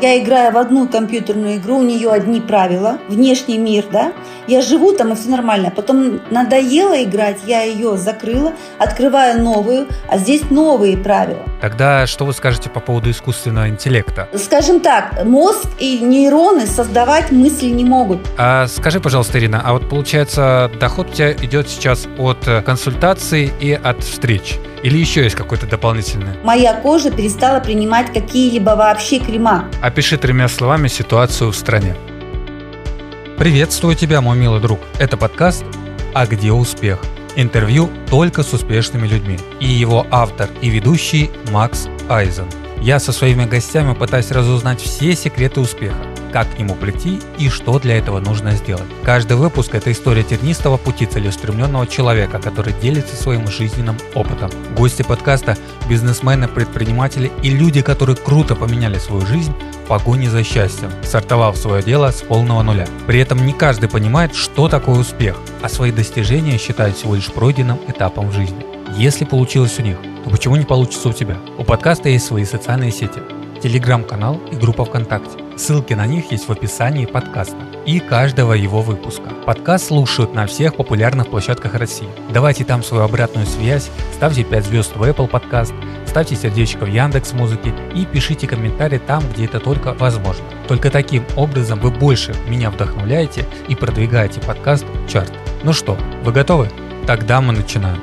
[0.00, 4.12] Я играю в одну компьютерную игру, у нее одни правила, внешний мир, да.
[4.46, 5.72] Я живу там, и все нормально.
[5.74, 11.42] Потом надоело играть, я ее закрыла, открываю новую, а здесь новые правила.
[11.60, 14.28] Тогда что вы скажете по поводу искусственного интеллекта?
[14.36, 18.20] Скажем так, мозг и нейроны создавать мысли не могут.
[18.38, 23.72] А скажи, пожалуйста, Ирина, а вот получается, доход у тебя идет сейчас от консультаций и
[23.72, 24.58] от встреч?
[24.82, 26.38] Или еще есть какой-то дополнительный?
[26.44, 29.64] Моя кожа перестала принимать какие-либо вообще крема.
[29.82, 31.96] Опиши тремя словами ситуацию в стране.
[33.38, 34.80] Приветствую тебя, мой милый друг.
[34.98, 35.64] Это подкаст
[36.14, 37.00] «А где успех?»
[37.36, 39.38] Интервью только с успешными людьми.
[39.60, 42.46] И его автор и ведущий Макс Айзен.
[42.80, 45.96] Я со своими гостями пытаюсь разузнать все секреты успеха
[46.38, 48.84] как к нему прийти и что для этого нужно сделать.
[49.02, 54.48] Каждый выпуск– это история тернистого пути целеустремленного человека, который делится своим жизненным опытом.
[54.76, 59.52] Гости подкаста– бизнесмены, предприниматели и люди, которые круто поменяли свою жизнь
[59.84, 62.86] в погоне за счастьем, стартовав свое дело с полного нуля.
[63.08, 67.80] При этом не каждый понимает, что такое успех, а свои достижения считают всего лишь пройденным
[67.88, 68.64] этапом в жизни.
[68.96, 71.36] Если получилось у них, то почему не получится у тебя?
[71.58, 73.20] У подкаста есть свои социальные сети–
[73.60, 75.38] телеграм-канал и группа ВКонтакте.
[75.56, 79.30] Ссылки на них есть в описании подкаста и каждого его выпуска.
[79.44, 82.08] Подкаст слушают на всех популярных площадках России.
[82.32, 85.74] Давайте там свою обратную связь, ставьте 5 звезд в Apple Podcast,
[86.06, 90.44] ставьте сердечко в Яндекс Музыке и пишите комментарии там, где это только возможно.
[90.68, 95.32] Только таким образом вы больше меня вдохновляете и продвигаете подкаст в чарт.
[95.62, 96.70] Ну что, вы готовы?
[97.06, 98.00] Тогда мы начинаем.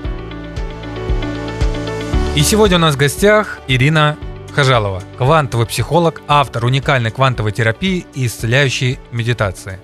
[2.35, 4.17] И сегодня у нас в гостях Ирина
[4.55, 9.79] Хажалова, квантовый психолог, автор уникальной квантовой терапии и исцеляющей медитации.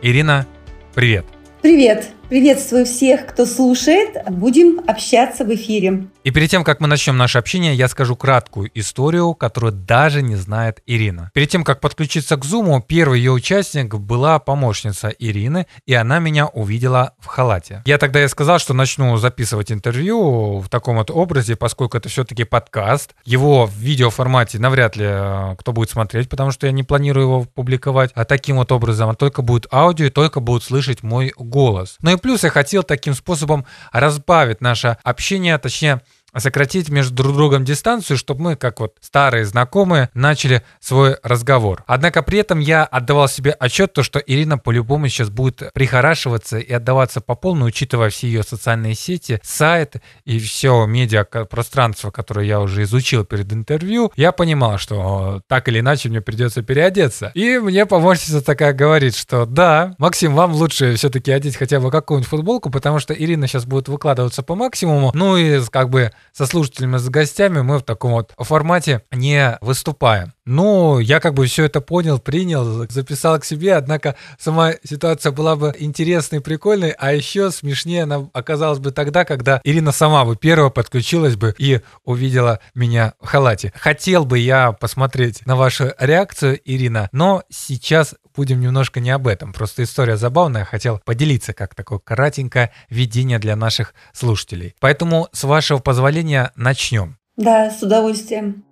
[0.00, 0.46] Ирина,
[0.94, 1.26] привет!
[1.60, 2.12] Привет!
[2.32, 4.16] Приветствую всех, кто слушает.
[4.30, 6.06] Будем общаться в эфире.
[6.24, 10.36] И перед тем, как мы начнем наше общение, я скажу краткую историю, которую даже не
[10.36, 11.30] знает Ирина.
[11.34, 16.46] Перед тем, как подключиться к Зуму, первый ее участник была помощница Ирины, и она меня
[16.46, 17.82] увидела в халате.
[17.84, 22.44] Я тогда ей сказал, что начну записывать интервью в таком вот образе, поскольку это все-таки
[22.44, 23.14] подкаст.
[23.26, 27.44] Его в видеоформате навряд ли э, кто будет смотреть, потому что я не планирую его
[27.44, 28.10] публиковать.
[28.14, 31.98] А таким вот образом, а только будет аудио и только будут слышать мой голос.
[32.00, 36.00] Ну и плюс я хотел таким способом разбавить наше общение, точнее
[36.36, 41.84] сократить между друг другом дистанцию, чтобы мы, как вот старые знакомые, начали свой разговор.
[41.86, 46.72] Однако при этом я отдавал себе отчет, то, что Ирина по-любому сейчас будет прихорашиваться и
[46.72, 52.60] отдаваться по полной, учитывая все ее социальные сети, сайт и все медиа пространство, которое я
[52.60, 57.30] уже изучил перед интервью, я понимал, что так или иначе мне придется переодеться.
[57.34, 62.28] И мне помощница такая говорит, что да, Максим, вам лучше все-таки одеть хотя бы какую-нибудь
[62.28, 66.96] футболку, потому что Ирина сейчас будет выкладываться по максимуму, ну и как бы со слушателями,
[66.96, 70.32] с гостями мы в таком вот формате не выступаем.
[70.44, 75.54] Ну, я как бы все это понял, принял, записал к себе, однако сама ситуация была
[75.54, 80.70] бы интересной, прикольной, а еще смешнее она оказалась бы тогда, когда Ирина сама бы первая
[80.70, 83.72] подключилась бы и увидела меня в халате.
[83.76, 89.52] Хотел бы я посмотреть на вашу реакцию, Ирина, но сейчас будем немножко не об этом.
[89.52, 94.74] Просто история забавная, хотел поделиться как такое кратенькое видение для наших слушателей.
[94.80, 97.18] Поэтому, с вашего позволения, начнем.
[97.36, 98.64] Да, с удовольствием.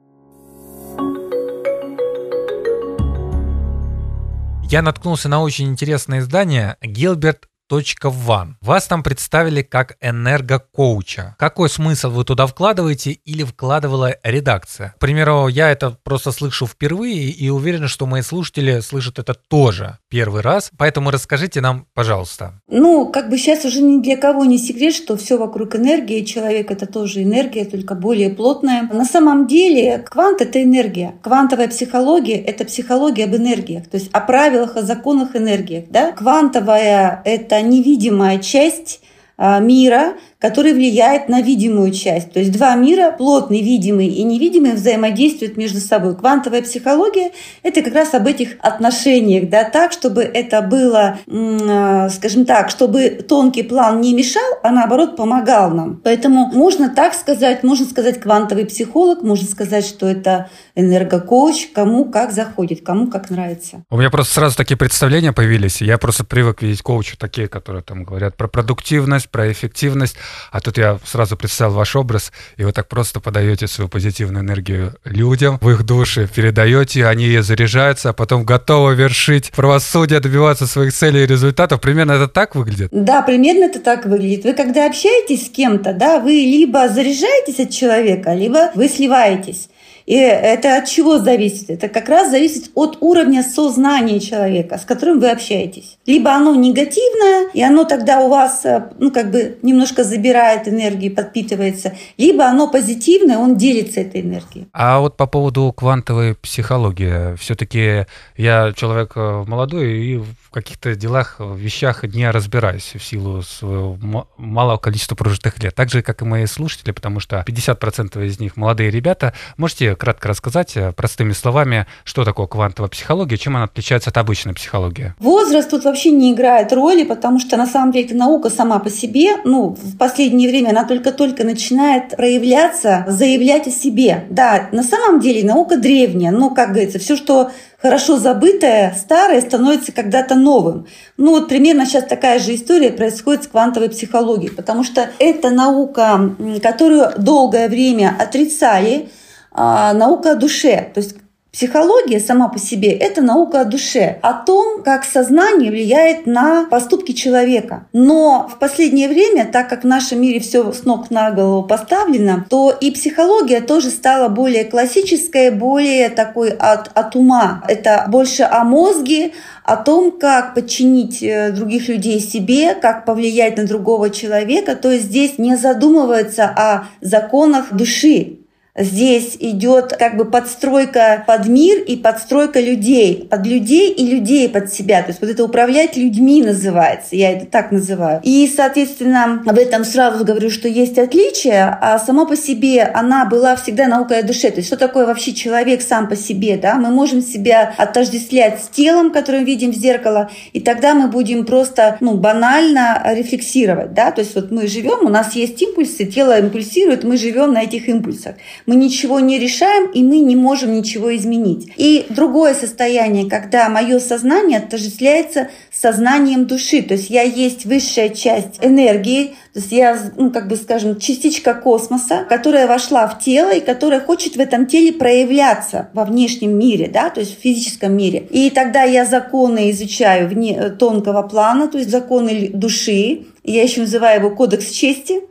[4.70, 8.54] Я наткнулся на очень интересное издание Гилберт One.
[8.60, 11.36] Вас там представили как энергокоуча.
[11.38, 14.94] Какой смысл вы туда вкладываете или вкладывала редакция?
[14.96, 19.98] К примеру, я это просто слышу впервые и уверен, что мои слушатели слышат это тоже
[20.08, 20.70] первый раз.
[20.76, 22.60] Поэтому расскажите нам, пожалуйста.
[22.68, 26.24] Ну, как бы сейчас уже ни для кого не секрет, что все вокруг энергии.
[26.24, 28.88] Человек— это тоже энергия, только более плотная.
[28.92, 31.14] На самом деле квант— это энергия.
[31.22, 35.86] Квантовая психология— это психология об энергиях, то есть о правилах, о законах энергии.
[35.88, 36.12] Да?
[36.12, 39.00] Квантовая— это невидимая часть
[39.36, 42.32] а, мира, который влияет на видимую часть.
[42.32, 46.16] То есть два мира, плотный, видимый и невидимый, взаимодействуют между собой.
[46.16, 47.32] Квантовая психология–
[47.62, 53.10] это как раз об этих отношениях, да, так, чтобы это было, а, скажем так, чтобы
[53.10, 56.00] тонкий план не мешал, а наоборот помогал нам.
[56.02, 62.32] Поэтому можно так сказать, можно сказать квантовый психолог, можно сказать, что это энергокоуч, кому как
[62.32, 63.84] заходит, кому как нравится.
[63.90, 65.82] У меня просто сразу такие представления появились.
[65.82, 70.16] Я просто привык видеть коучи такие, которые там говорят про продуктивность, про эффективность.
[70.50, 74.94] А тут я сразу представил ваш образ, и вы так просто подаете свою позитивную энергию
[75.04, 80.92] людям, в их души передаете, они ее заряжаются, а потом готовы вершить правосудие, добиваться своих
[80.92, 81.80] целей и результатов.
[81.80, 82.88] Примерно это так выглядит?
[82.92, 84.44] Да, примерно это так выглядит.
[84.44, 89.68] Вы когда общаетесь с кем-то, да, вы либо заряжаетесь от человека, либо вы сливаетесь.
[90.10, 91.70] И это от чего зависит?
[91.70, 95.98] Это как раз зависит от уровня сознания человека, с которым вы общаетесь.
[96.04, 101.14] Либо оно негативное, и оно тогда у вас, э, ну, как бы немножко забирает энергию,
[101.14, 104.66] подпитывается, либо оно позитивное, он делится этой энергией.
[104.72, 108.06] А вот по поводу квантовой психологии, все-таки
[108.36, 113.96] я человек э, молодой и в каких-то делах, в вещах не разбираюсь в силу своего
[114.36, 115.72] малого количества прожитых лет.
[115.76, 119.34] Так же, как и мои слушатели, потому что 50% из них молодые ребята.
[119.56, 124.54] Можете кратко рассказать э, простыми словами, что такое квантовая психология, чем она отличается от обычной
[124.54, 125.14] психологии?
[125.20, 129.36] Возраст тут вообще не играет роли, потому что на самом деле наука сама по себе,
[129.44, 134.24] ну, в последнее время она только-только начинает проявляться, заявлять о себе.
[134.30, 137.50] Да, на самом деле наука древняя, но, как говорится, все, что
[137.80, 140.86] хорошо забытое, старое становится когда-то новым.
[141.16, 146.34] Ну вот примерно сейчас такая же история происходит с квантовой психологией, потому что это наука,
[146.62, 149.08] которую долгое время отрицали,
[149.52, 150.90] наука о душе.
[150.94, 151.16] То есть
[151.52, 157.10] Психология сама по себе– это наука о душе, о том, как сознание влияет на поступки
[157.10, 157.88] человека.
[157.92, 162.46] Но в последнее время, так как в нашем мире все с ног на голову поставлено,
[162.48, 167.64] то и психология тоже стала более классической, более такой от, от ума.
[167.66, 169.32] Это больше о мозге,
[169.64, 174.76] о том, как подчинить э, других людей себе, как повлиять на другого человека.
[174.76, 178.39] То есть здесь не задумывается о законах души,
[178.76, 184.72] Здесь идет как бы подстройка под мир и подстройка людей, под людей и людей под
[184.72, 185.02] себя.
[185.02, 188.20] То есть вот это управлять людьми называется, я это так называю.
[188.22, 193.56] И, соответственно, в этом сразу говорю, что есть отличие, а само по себе она была
[193.56, 194.50] всегда наукой о душе.
[194.50, 196.76] То есть что такое вообще человек сам по себе, да?
[196.76, 201.96] Мы можем себя отождествлять с телом, которое видим в зеркало, и тогда мы будем просто,
[202.00, 204.12] ну, банально рефлексировать, да?
[204.12, 207.88] То есть вот мы живем, у нас есть импульсы, тело импульсирует, мы живем на этих
[207.88, 208.36] импульсах
[208.66, 211.72] мы ничего не решаем, и мы не можем ничего изменить.
[211.76, 218.58] И другое состояние, когда мое сознание отождествляется сознанием души, то есть я есть высшая часть
[218.60, 223.60] энергии, то есть я, ну, как бы скажем, частичка космоса, которая вошла в тело и
[223.60, 228.26] которая хочет в этом теле проявляться во внешнем мире, да, то есть в физическом мире.
[228.30, 233.80] И тогда я законы изучаю вне э, тонкого плана, то есть законы души, я еще
[233.80, 235.22] называю его кодекс чести,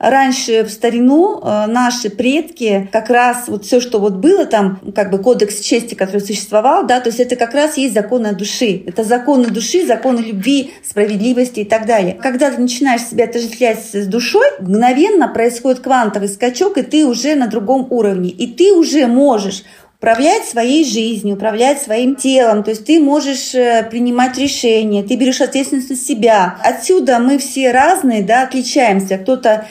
[0.00, 5.10] раньше в старину э, наши предки как раз вот все, что вот было там, как
[5.10, 8.82] бы кодекс чести, который существовал, да, то есть это как раз есть законы души.
[8.86, 12.18] Это законы души, законы любви, справедливости и так далее.
[12.20, 17.46] Когда ты начинаешь себя отождествлять с душой, мгновенно происходит квантовый скачок, и ты уже на
[17.46, 18.30] другом уровне.
[18.30, 19.64] И ты уже можешь
[19.98, 22.64] управлять своей жизнью, управлять своим телом.
[22.64, 26.56] То есть ты можешь э, принимать решения, ты берешь ответственность на себя.
[26.64, 29.18] Отсюда мы все разные, да, отличаемся.
[29.18, 29.66] Кто-то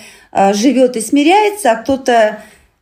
[0.54, 2.40] живет и смиряется, а кто-то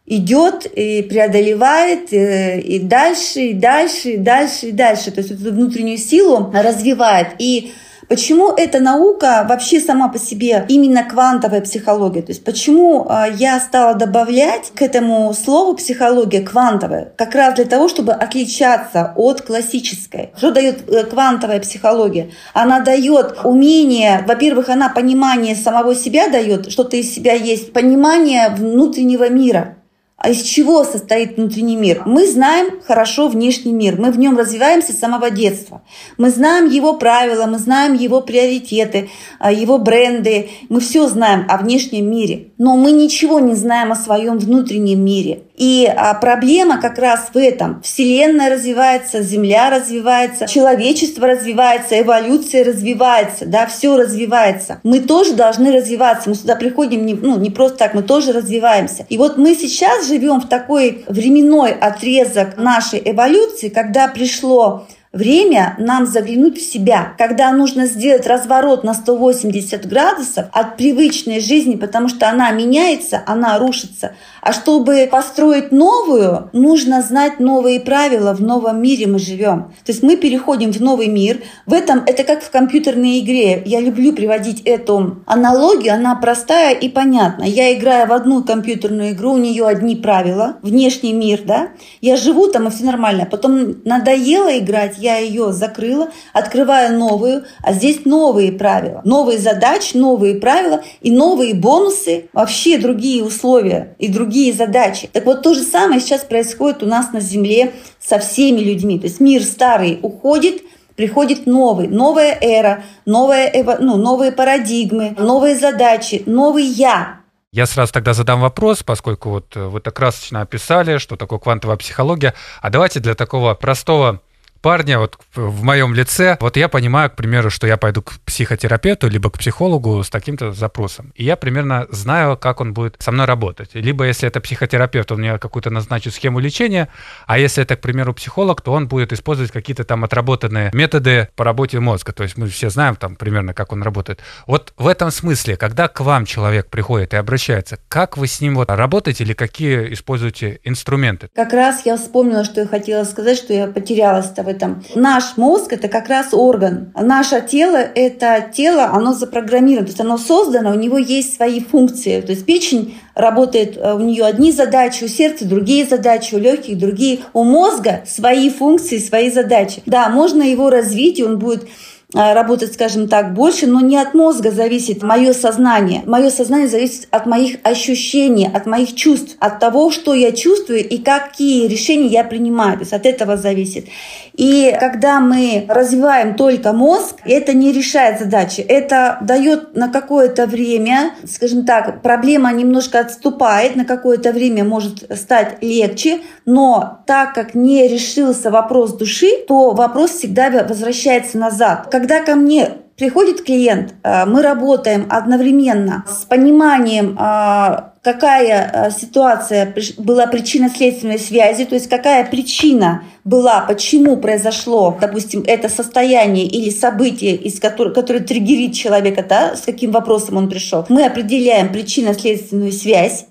[0.08, 5.12] идет и преодолевает и, э, и дальше, и дальше, и дальше, и дальше.
[5.12, 7.28] То есть эту внутреннюю силу развивает.
[7.40, 7.74] И
[8.08, 12.22] Почему эта наука вообще сама по себе именно квантовая психология?
[12.22, 17.12] То есть почему а, я стала добавлять к этому слову психология квантовая?
[17.18, 20.32] Как раз для того, чтобы отличаться от классической.
[20.38, 22.32] Что дает э, квантовая психология?
[22.54, 28.50] Она дает умение, во-первых, она понимание самого себя дает, что ты из себя есть, понимание
[28.50, 29.78] внутреннего мира.
[30.20, 32.02] А из чего состоит внутренний мир?
[32.08, 35.84] Мы знаем хорошо внешний мир, мы в нем развиваемся с самого детства.
[36.18, 41.58] Мы знаем его правила, мы знаем его приоритеты, а, его бренды, мы все знаем о
[41.58, 45.44] внешнем мире, но мы ничего не знаем о своем внутреннем мире.
[45.58, 47.82] И а, проблема как раз в этом.
[47.82, 54.80] Вселенная развивается, Земля развивается, человечество развивается, эволюция развивается, да, все развивается.
[54.84, 56.30] Мы тоже должны развиваться.
[56.30, 59.08] Мы сюда приходим не, ну, не просто так, мы тоже развиваемся.
[59.10, 64.86] И вот мы сейчас живем в такой временной отрезок нашей эволюции, когда пришло
[65.18, 71.76] время нам заглянуть в себя, когда нужно сделать разворот на 180 градусов от привычной жизни,
[71.76, 74.16] потому что она меняется, она рушится.
[74.48, 78.34] А чтобы построить новую, нужно знать новые правила.
[78.34, 79.74] В новом мире мы живем.
[79.84, 81.42] То есть мы переходим в новый мир.
[81.66, 83.62] В этом это как в компьютерной игре.
[83.66, 85.96] Я люблю приводить эту аналогию.
[85.96, 87.50] Она простая и понятная.
[87.50, 91.68] Я играю в одну компьютерную игру, у нее одни правила, внешний мир, да.
[92.00, 93.28] Я живу там и все нормально.
[93.30, 100.36] Потом надоело играть, я ее закрыла, открываю новую, а здесь новые правила, новые задачи, новые
[100.36, 105.10] правила и новые бонусы, вообще другие условия и другие задачи.
[105.12, 109.00] Так вот то же самое сейчас происходит у нас на Земле со всеми людьми.
[109.00, 110.64] То есть мир старый уходит,
[110.96, 117.20] приходит новый, новая эра, новая, ну, новые парадигмы, новые задачи, новый я.
[117.54, 122.34] Я сразу тогда задам вопрос, поскольку вот вы так красочно описали, что такое квантовая психология.
[122.62, 124.22] А давайте для такого простого
[124.62, 129.08] парня вот в моем лице, вот я понимаю, к примеру, что я пойду к психотерапевту,
[129.08, 131.12] либо к психологу с таким-то запросом.
[131.16, 133.70] И я примерно знаю, как он будет со мной работать.
[133.74, 136.90] Либо если это психотерапевт, он мне какую-то назначит схему лечения,
[137.26, 141.44] а если это, к примеру, психолог, то он будет использовать какие-то там отработанные методы по
[141.44, 142.12] работе мозга.
[142.12, 144.20] То есть мы все знаем там примерно, как он работает.
[144.46, 148.56] Вот в этом смысле, когда к вам человек приходит и обращается, как вы с ним
[148.56, 151.30] вот работаете или какие используете инструменты?
[151.34, 154.84] Как раз я вспомнила, что я хотела сказать, что я потерялась в этом.
[154.96, 156.92] Наш мозг— это как раз орган.
[156.96, 162.22] Наше тело— это тело, оно запрограммировано, то есть оно создано, у него есть свои функции.
[162.22, 166.78] То есть печень работает, э, у нее одни задачи, у сердца другие задачи, у легких
[166.78, 167.20] другие.
[167.34, 169.82] У мозга свои функции, свои задачи.
[169.86, 171.68] Да, можно его развить, и он будет
[172.14, 176.04] работать, скажем так, больше, но не от мозга зависит мое сознание.
[176.06, 180.98] Мое сознание зависит от моих ощущений, от моих чувств, от того, что я чувствую и
[181.00, 182.78] какие решения я принимаю.
[182.78, 183.88] То есть от этого зависит.
[184.34, 188.62] И когда мы развиваем только мозг, это не решает задачи.
[188.62, 195.58] Это дает на какое-то время, скажем так, проблема немножко отступает, на какое-то время может стать
[195.62, 202.36] легче, но так как не решился вопрос души, то вопрос всегда возвращается назад когда ко
[202.36, 211.18] мне приходит клиент, э, мы работаем одновременно с пониманием, э, какая э, ситуация была причинно-следственной
[211.18, 217.96] связи, то есть какая причина была, почему произошло, допустим, это состояние или событие, из которого,
[217.96, 220.86] которое триггерит человека, да, с каким вопросом он пришел.
[220.88, 223.26] Мы определяем причинно-следственную связь,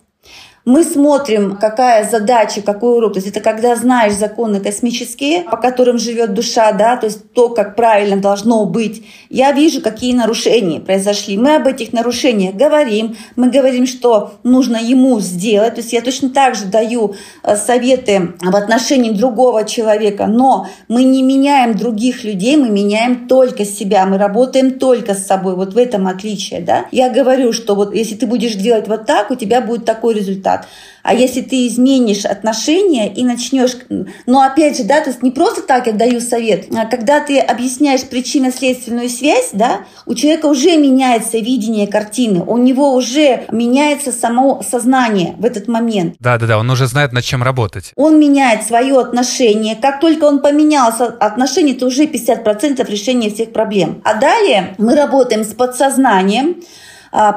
[0.66, 3.12] мы смотрим, какая задача, какой урок.
[3.12, 7.50] То есть это когда знаешь законы космические, по которым живет душа, да, то есть то,
[7.50, 9.04] как правильно должно быть.
[9.30, 11.38] Я вижу, какие нарушения произошли.
[11.38, 13.16] Мы об этих нарушениях говорим.
[13.37, 15.76] Мы говорим, что нужно ему сделать.
[15.76, 21.04] То есть я точно так же даю э, советы в отношении другого человека, но мы
[21.04, 25.54] не меняем других людей, мы меняем только себя, мы работаем только с собой.
[25.54, 26.87] Вот в этом отличие, да.
[26.90, 30.55] Я говорю, что вот если ты будешь делать вот так, у тебя будет такой результат
[30.56, 30.68] результат.
[31.02, 33.76] А если ты изменишь отношения и начнешь,
[34.26, 37.38] ну опять же, да, то есть не просто так я даю совет, а когда ты
[37.38, 44.64] объясняешь причинно-следственную связь, да, у человека уже меняется видение картины, у него уже меняется само
[44.68, 46.16] сознание в этот момент.
[46.18, 47.92] Да-да-да, он уже знает, над чем работать.
[47.94, 49.76] Он меняет свое отношение.
[49.76, 54.02] Как только он поменялся отношение, то уже 50% решения всех проблем.
[54.02, 56.56] А далее мы работаем с подсознанием,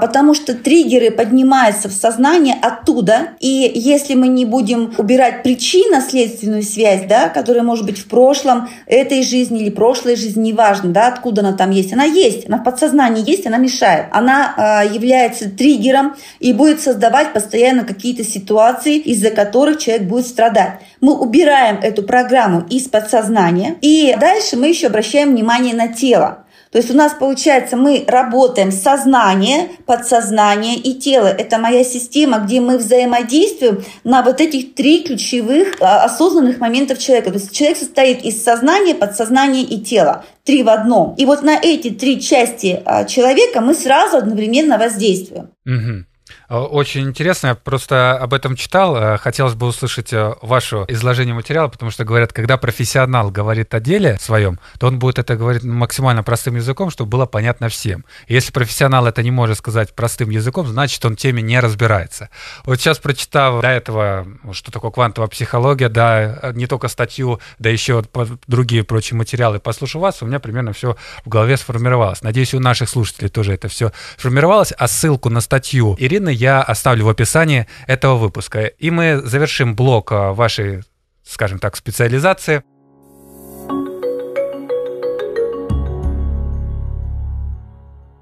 [0.01, 7.03] потому что триггеры поднимаются в сознание оттуда, и если мы не будем убирать причинно-следственную связь,
[7.07, 11.53] да, которая может быть в прошлом этой жизни или прошлой жизни, неважно, да, откуда она
[11.53, 16.51] там есть, она есть, она в подсознании есть, она мешает, она э, является триггером и
[16.51, 20.79] будет создавать постоянно какие-то ситуации, из-за которых человек будет страдать.
[20.99, 26.43] Мы убираем эту программу из подсознания, и дальше мы еще обращаем внимание на тело.
[26.71, 31.27] То есть у нас получается, мы работаем сознание, подсознание и тело.
[31.27, 37.31] Это моя система, где мы взаимодействуем на вот этих три ключевых а, осознанных моментов человека.
[37.31, 40.25] То есть человек состоит из сознания, подсознания и тела.
[40.43, 41.15] Три в одном.
[41.17, 45.49] И вот на эти три части а, человека мы сразу одновременно воздействуем.
[45.65, 46.05] Угу.
[46.49, 48.95] Э, очень интересно, я просто об этом читал.
[48.95, 53.79] Э, хотелось бы услышать э, ваше изложение материала, потому что говорят, когда профессионал говорит о
[53.79, 58.03] деле своем, то он будет это говорить максимально простым языком, чтобы было понятно всем.
[58.27, 62.29] если профессионал это не может сказать простым языком, значит, он теме не разбирается.
[62.65, 68.03] Вот сейчас прочитав до этого, что такое квантовая психология, да, не только статью, да еще
[68.47, 72.23] другие прочие материалы, послушав вас, у меня примерно все в голове сформировалось.
[72.23, 74.73] Надеюсь, у наших слушателей тоже это все сформировалось.
[74.77, 78.65] А ссылку на статью Ирины я оставлю в описании этого выпуска.
[78.65, 80.83] И мы завершим блок а, вашей,
[81.23, 82.63] скажем так, специализации.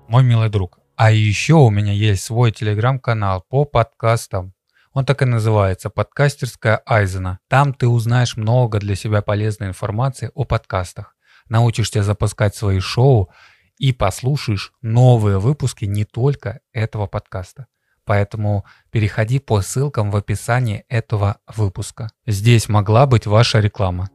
[0.07, 4.53] Мой милый друг, а еще у меня есть свой телеграм-канал по подкастам.
[4.93, 7.37] Он так и называется «Подкастерская Айзена».
[7.47, 11.13] Там ты узнаешь много для себя полезной информации о подкастах.
[11.49, 13.29] Научишься запускать свои шоу
[13.77, 17.67] и послушаешь новые выпуски не только этого подкаста.
[18.07, 22.09] Поэтому переходи по ссылкам в описании этого выпуска.
[22.25, 24.09] Здесь могла быть ваша реклама.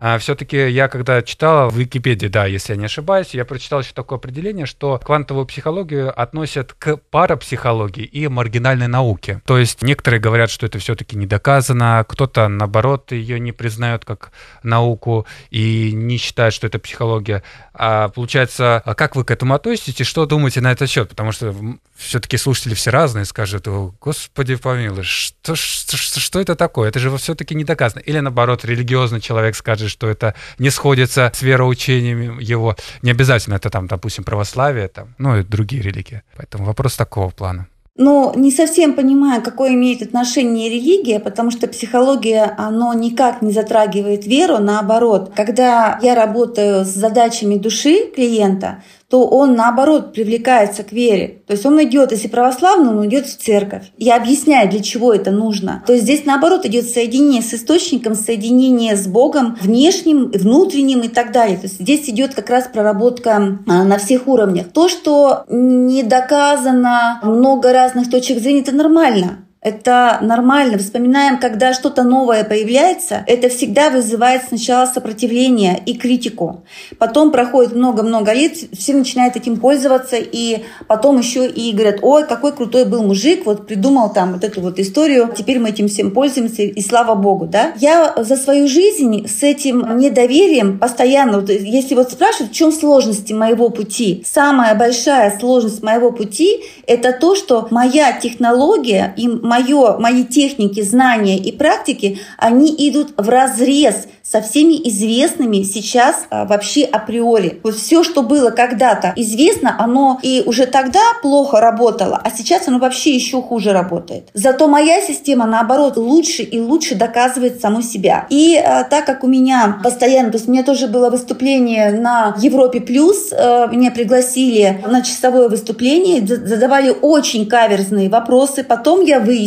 [0.00, 3.92] А все-таки я когда читал в Википедии, да, если я не ошибаюсь, я прочитал еще
[3.92, 9.42] такое определение, что квантовую психологию относят к парапсихологии и маргинальной науке.
[9.44, 14.32] То есть некоторые говорят, что это все-таки не доказано, кто-то, наоборот, ее не признает как
[14.62, 17.42] науку и не считает, что это психология.
[17.74, 21.10] А получается, а как вы к этому относитесь, что думаете на этот счет?
[21.10, 21.54] Потому что
[21.94, 23.68] все-таки слушатели все разные, скажут,
[24.00, 26.88] господи помилуй, что, что, что это такое?
[26.88, 28.00] Это же все-таки не доказано.
[28.00, 32.76] Или наоборот, религиозный человек скажет, что это не сходится с вероучениями его.
[33.02, 36.22] Не обязательно это там, допустим, православие, там, ну и другие религии.
[36.36, 37.66] Поэтому вопрос такого плана.
[37.96, 44.26] Но не совсем понимаю, какое имеет отношение религия, потому что психология, оно никак не затрагивает
[44.26, 45.32] веру, наоборот.
[45.36, 51.42] Когда я работаю с задачами души клиента, то он, наоборот, привлекается к вере.
[51.48, 53.90] То есть он идет, если православный, он идет в церковь.
[53.98, 55.82] Я объясняю, для чего это нужно.
[55.84, 61.32] То есть здесь, наоборот, идет соединение с источником, соединение с Богом, внешним, внутренним и так
[61.32, 61.56] далее.
[61.56, 64.68] То есть здесь идет как раз проработка а, на всех уровнях.
[64.72, 69.44] То, что не доказано, много разных точек зрения, это нормально.
[69.62, 70.78] Это нормально.
[70.78, 76.64] Вспоминаем, когда что-то новое появляется, это всегда вызывает сначала сопротивление и критику.
[76.98, 82.52] Потом проходит много-много лет, все начинают этим пользоваться, и потом еще и говорят, ой, какой
[82.52, 86.62] крутой был мужик, вот придумал там вот эту вот историю, теперь мы этим всем пользуемся,
[86.62, 87.72] и слава богу, да.
[87.76, 93.34] Я за свою жизнь с этим недоверием постоянно, вот, если вот спрашивают, в чем сложности
[93.34, 100.24] моего пути, самая большая сложность моего пути– это то, что моя технология и мое, мои
[100.24, 107.58] техники, знания и практики, они идут в разрез со всеми известными сейчас а, вообще априори.
[107.64, 112.78] Вот все, что было когда-то известно, оно и уже тогда плохо работало, а сейчас оно
[112.78, 114.28] вообще еще хуже работает.
[114.34, 118.26] Зато моя система, наоборот, лучше и лучше доказывает саму себя.
[118.30, 122.36] И а, так как у меня постоянно, то есть у меня тоже было выступление на
[122.38, 129.39] Европе Плюс, а, меня пригласили на часовое выступление, задавали очень каверзные вопросы, потом я выяснила,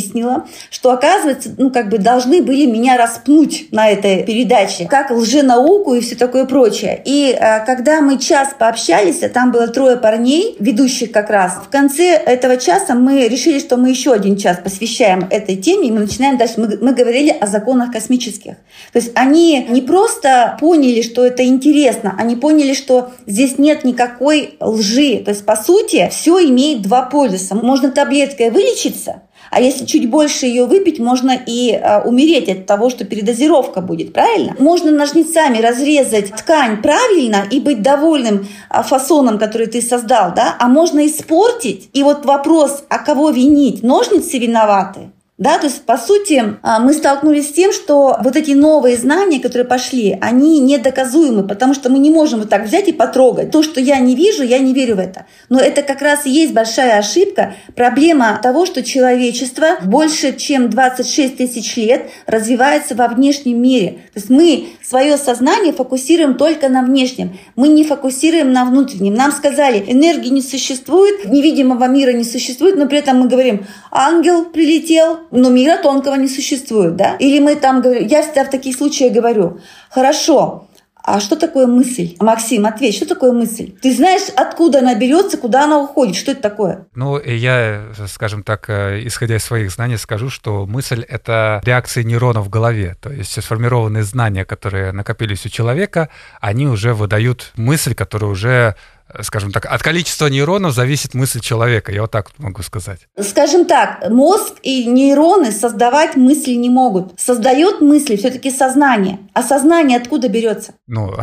[0.69, 6.01] что оказывается, ну как бы должны были меня распнуть на этой передаче как лженауку и
[6.01, 7.01] все такое прочее.
[7.05, 11.69] И э, когда мы час пообщались, а там было трое парней, ведущих как раз, в
[11.69, 16.01] конце этого часа мы решили, что мы еще один час посвящаем этой теме, и мы
[16.01, 16.55] начинаем дальше.
[16.57, 18.53] Мы, мы говорили о законах космических.
[18.91, 24.55] То есть они не просто поняли, что это интересно, они поняли, что здесь нет никакой
[24.59, 25.21] лжи.
[25.23, 27.55] То есть, по сути, все имеет два полюса.
[27.55, 32.89] Можно таблеткой вылечиться, а если чуть больше ее выпить, можно и а, умереть от того,
[32.89, 34.55] что передозировка будет, правильно?
[34.59, 40.55] Можно ножницами разрезать ткань правильно и быть довольным а, фасоном, который ты создал, да?
[40.59, 41.89] А можно испортить.
[41.93, 43.83] И вот вопрос, а кого винить?
[43.83, 45.12] Ножницы виноваты?
[45.39, 49.39] Да, то есть, по сути, а, мы столкнулись с тем, что вот эти новые знания,
[49.39, 53.49] которые пошли, они недоказуемы, потому что мы не можем вот так взять и потрогать.
[53.49, 55.25] То, что я не вижу, я не верю в это.
[55.49, 61.37] Но это как раз и есть большая ошибка, проблема того, что человечество больше, чем 26
[61.37, 64.03] тысяч лет развивается во внешнем мире.
[64.13, 67.39] То есть мы свое сознание фокусируем только на внешнем.
[67.55, 69.15] Мы не фокусируем на внутреннем.
[69.15, 74.45] Нам сказали, энергии не существует, невидимого мира не существует, но при этом мы говорим, ангел
[74.45, 77.15] прилетел, но мира тонкого не существует, да?
[77.15, 80.67] Или мы там говорим, я всегда в таких случаях говорю, хорошо,
[81.05, 82.15] а что такое мысль?
[82.21, 83.73] Максим, ответь, что такое мысль?
[83.81, 86.15] Ты знаешь, откуда она берется, куда она уходит?
[86.15, 86.85] Что это такое?
[86.95, 92.45] Ну, я, скажем так, э, исходя из своих знаний, скажу, что мысль— это реакция нейронов
[92.45, 92.95] в голове.
[93.01, 96.07] То есть сформированные знания, которые накопились у человека,
[96.39, 98.75] они уже выдают мысль, которая уже
[99.21, 101.91] скажем так, от количества нейронов зависит мысль человека.
[101.91, 103.01] Я вот так могу сказать.
[103.19, 107.19] Скажем так, мозг и нейроны создавать мысли не могут.
[107.19, 109.19] Создает мысли все-таки сознание.
[109.33, 110.73] А сознание откуда берется?
[110.87, 111.13] Ну,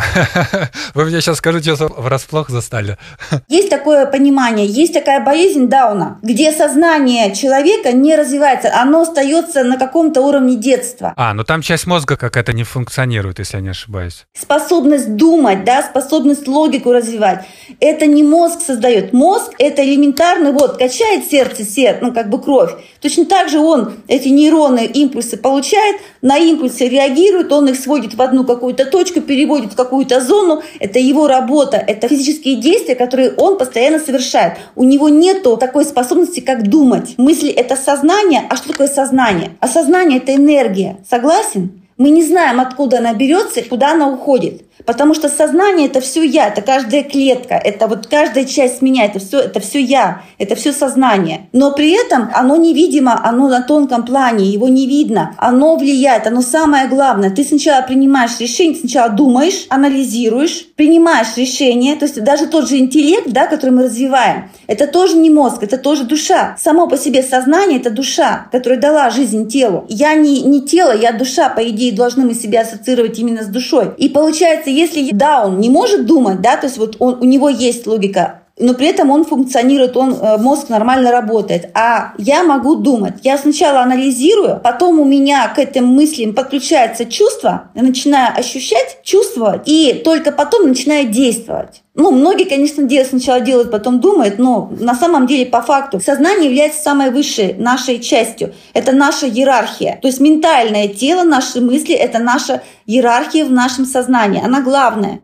[0.95, 2.99] вы мне сейчас скажите, что врасплох застали.
[3.49, 9.79] Есть такое понимание, есть такая болезнь Дауна, где сознание человека не развивается, оно остается на
[9.79, 11.13] каком-то уровне детства.
[11.17, 14.27] А, ну там часть мозга какая-то не функционирует, если я не ошибаюсь.
[14.37, 17.47] Способность думать, да, способность логику развивать
[17.79, 19.13] это не мозг создает.
[19.13, 22.73] Мозг– это элементарно, вот, качает сердце, сердце, ну, как бы кровь.
[23.01, 28.23] Точно так же он эти нейронные импульсы получает, на импульсы реагирует, он их сводит в
[28.23, 30.63] одну какую-то точку, переводит в какую-то зону.
[30.79, 34.55] Это его работа, это физические действия, которые он постоянно совершает.
[34.75, 37.15] У него нету такой способности, как думать.
[37.17, 38.43] Мысли– это сознание.
[38.49, 39.53] А что такое сознание?
[39.61, 40.99] А сознание– это энергия.
[41.09, 41.81] Согласен?
[41.97, 44.63] Мы не знаем, откуда она берется и куда она уходит.
[44.87, 49.19] Потому что сознание это все я, это каждая клетка, это вот каждая часть меня, это
[49.19, 51.49] все, это все я, это все сознание.
[51.53, 56.43] Но при этом оно невидимо, оно на тонком плане, его не видно, оно влияет, оно
[56.43, 57.31] самое главное.
[57.31, 63.29] Ты сначала принимаешь решение, сначала думаешь, анализируешь, принимаешь решение, то есть даже тот же интеллект,
[63.29, 66.57] да, который мы развиваем, это тоже не мозг, это тоже душа.
[66.59, 69.85] Само по себе сознание это душа, которая дала жизнь телу.
[69.89, 73.93] Я не, не тело, я душа, по идее, должны мы себя ассоциировать именно с душой.
[73.99, 77.49] И получается, если да, он не может думать, да, то есть вот он, у него
[77.49, 81.71] есть логика, но при этом он функционирует, он, э, мозг нормально работает.
[81.75, 83.15] А я могу думать.
[83.23, 89.63] Я сначала анализирую, потом у меня к этим мыслям подключается чувство, я начинаю ощущать, чувствовать,
[89.67, 91.83] и только потом начинаю действовать.
[91.95, 96.49] Ну, многие, конечно, делают, сначала делают, потом думают, но на самом деле, по факту, сознание
[96.49, 98.55] является самой высшей нашей частью.
[98.75, 99.99] Это наша иерархия.
[100.01, 104.43] То есть ментальное тело, наши мысли– это наша иерархия в нашем сознании.
[104.43, 105.21] Она главная.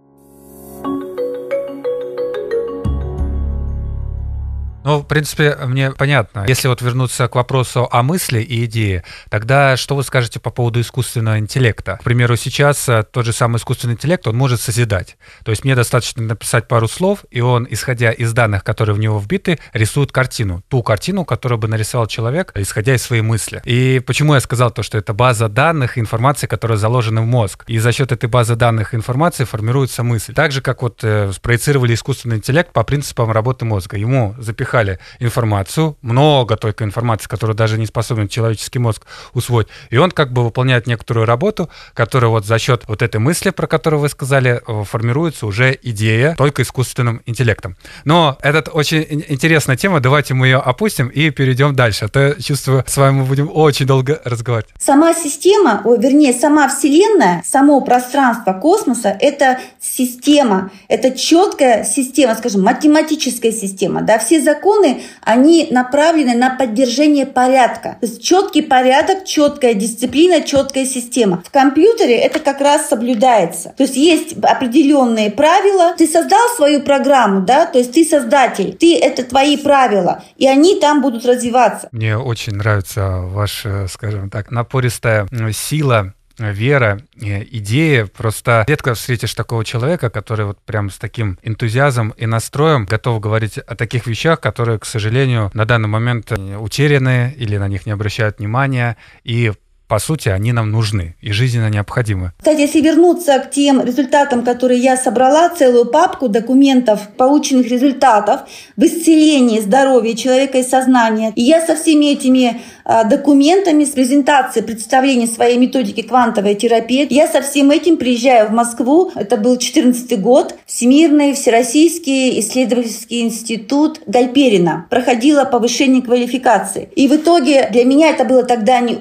[4.87, 6.44] Ну, в принципе, мне понятно.
[6.46, 10.81] Если вот вернуться к вопросу о мысли и идее, тогда что вы скажете по поводу
[10.81, 11.96] искусственного интеллекта?
[11.96, 15.16] К примеру, сейчас э, тот же самый искусственный интеллект, он может созидать.
[15.44, 19.18] То есть мне достаточно написать пару слов, и он, исходя из данных, которые в него
[19.18, 20.62] вбиты, рисует картину.
[20.68, 23.62] Ту картину, которую бы нарисовал человек, исходя из своей мысли.
[23.64, 27.64] И почему я сказал то, что это база данных, информации, которая заложена в мозг.
[27.66, 30.33] И за счет этой базы данных информации формируется мысль.
[30.33, 33.96] Так же, как вот э, спроецировали искусственный интеллект по принципам работы мозга.
[33.96, 39.69] Ему запихали запихали информацию, много только информации, которую даже не способен человеческий мозг усвоить.
[39.91, 43.67] И он как бы выполняет некоторую работу, которая вот за счет вот этой мысли, про
[43.67, 47.77] которую вы сказали, э, формируется уже идея только искусственным интеллектом.
[48.05, 52.05] Но это очень интересная тема, давайте мы ее опустим и перейдем дальше.
[52.05, 54.75] А то я чувствую, с вами мы будем очень долго разговаривать.
[54.79, 62.62] Сама система, о, вернее, сама Вселенная, само пространство космоса— это система, это четкая система, скажем,
[62.62, 64.03] математическая система.
[64.03, 64.19] Да?
[64.19, 67.96] Все законы законы, они направлены на поддержание порядка.
[68.00, 71.42] То есть четкий порядок, четкая дисциплина, четкая система.
[71.46, 73.74] В компьютере это как раз соблюдается.
[73.76, 75.94] То есть есть определенные правила.
[75.96, 80.81] Ты создал свою программу, да, то есть ты создатель, ты это твои правила, и они
[80.81, 81.88] там будут развиваться.
[81.92, 88.07] Мне очень нравится ваша, скажем так, напористая сила вера, э, идея.
[88.07, 93.59] Просто редко встретишь такого человека, который вот прям с таким энтузиазмом и настроем готов говорить
[93.59, 97.92] о таких вещах, которые, к сожалению, на данный момент э, утеряны или на них не
[97.92, 98.96] обращают внимания.
[99.25, 99.53] И
[99.88, 102.33] по сути, они нам нужны и жизненно необходимы.
[102.38, 108.40] Кстати, если вернуться к тем результатам, которые я собрала, целую папку документов, полученных результатов
[108.77, 114.64] в исцелении здоровья человека и сознания, и я со всеми этими а, документами с презентацией
[114.64, 117.07] представления своей методики квантовой терапии.
[117.11, 119.11] Я со всем этим приезжаю в Москву.
[119.16, 120.55] Это был 14 год.
[120.66, 124.87] Всемирный Всероссийский исследовательский институт Гальперина.
[124.88, 126.88] Проходила повышение квалификации.
[126.94, 128.96] И в итоге для меня это было тогда не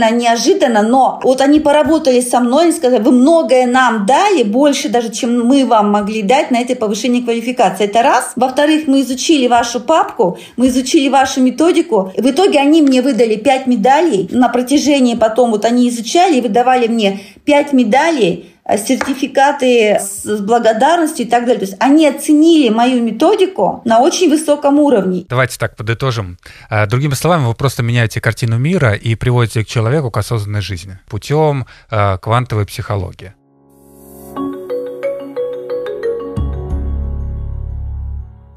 [0.00, 4.88] удивительно, неожиданно, но вот они поработали со мной и сказали, вы многое нам дали, больше
[4.88, 7.84] даже, чем мы вам могли дать на это повышение квалификации.
[7.84, 8.32] Это раз.
[8.36, 12.12] Во-вторых, мы изучили вашу папку, мы изучили вашу методику.
[12.16, 14.28] В итоге они мне выдали 5 медалей.
[14.30, 21.28] На протяжении потом вот они изучали и выдавали мне 5 медалей сертификаты с благодарностью и
[21.28, 21.60] так далее.
[21.60, 25.24] То есть они оценили мою методику на очень высоком уровне.
[25.28, 26.38] Давайте так подытожим.
[26.70, 30.98] Э, другими словами, вы просто меняете картину мира и приводите к человеку к осознанной жизни
[31.08, 33.34] путем э, квантовой психологии.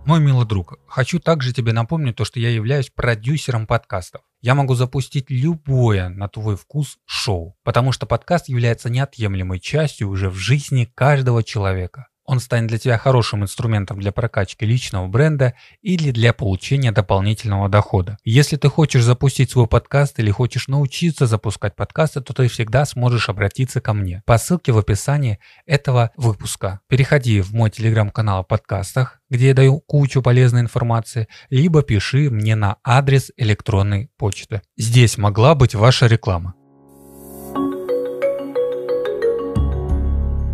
[0.06, 4.22] Мой милый друг, хочу также тебе напомнить то, что я являюсь продюсером подкастов.
[4.42, 10.30] Я могу запустить любое на твой вкус шоу, потому что подкаст является неотъемлемой частью уже
[10.30, 12.10] в жизни каждого человека.
[12.26, 18.18] Он станет для тебя хорошим инструментом для прокачки личного бренда или для получения дополнительного дохода.
[18.24, 23.30] Если ты хочешь запустить свой подкаст или хочешь научиться запускать подкасты, то ты всегда сможешь
[23.30, 26.80] обратиться ко мне по ссылке в описании этого выпуска.
[26.88, 32.56] Переходи в мой телеграм-канал о подкастах, где я даю кучу полезной информации, либо пиши мне
[32.56, 34.62] на адрес электронной почты.
[34.78, 36.54] Здесь могла быть ваша реклама.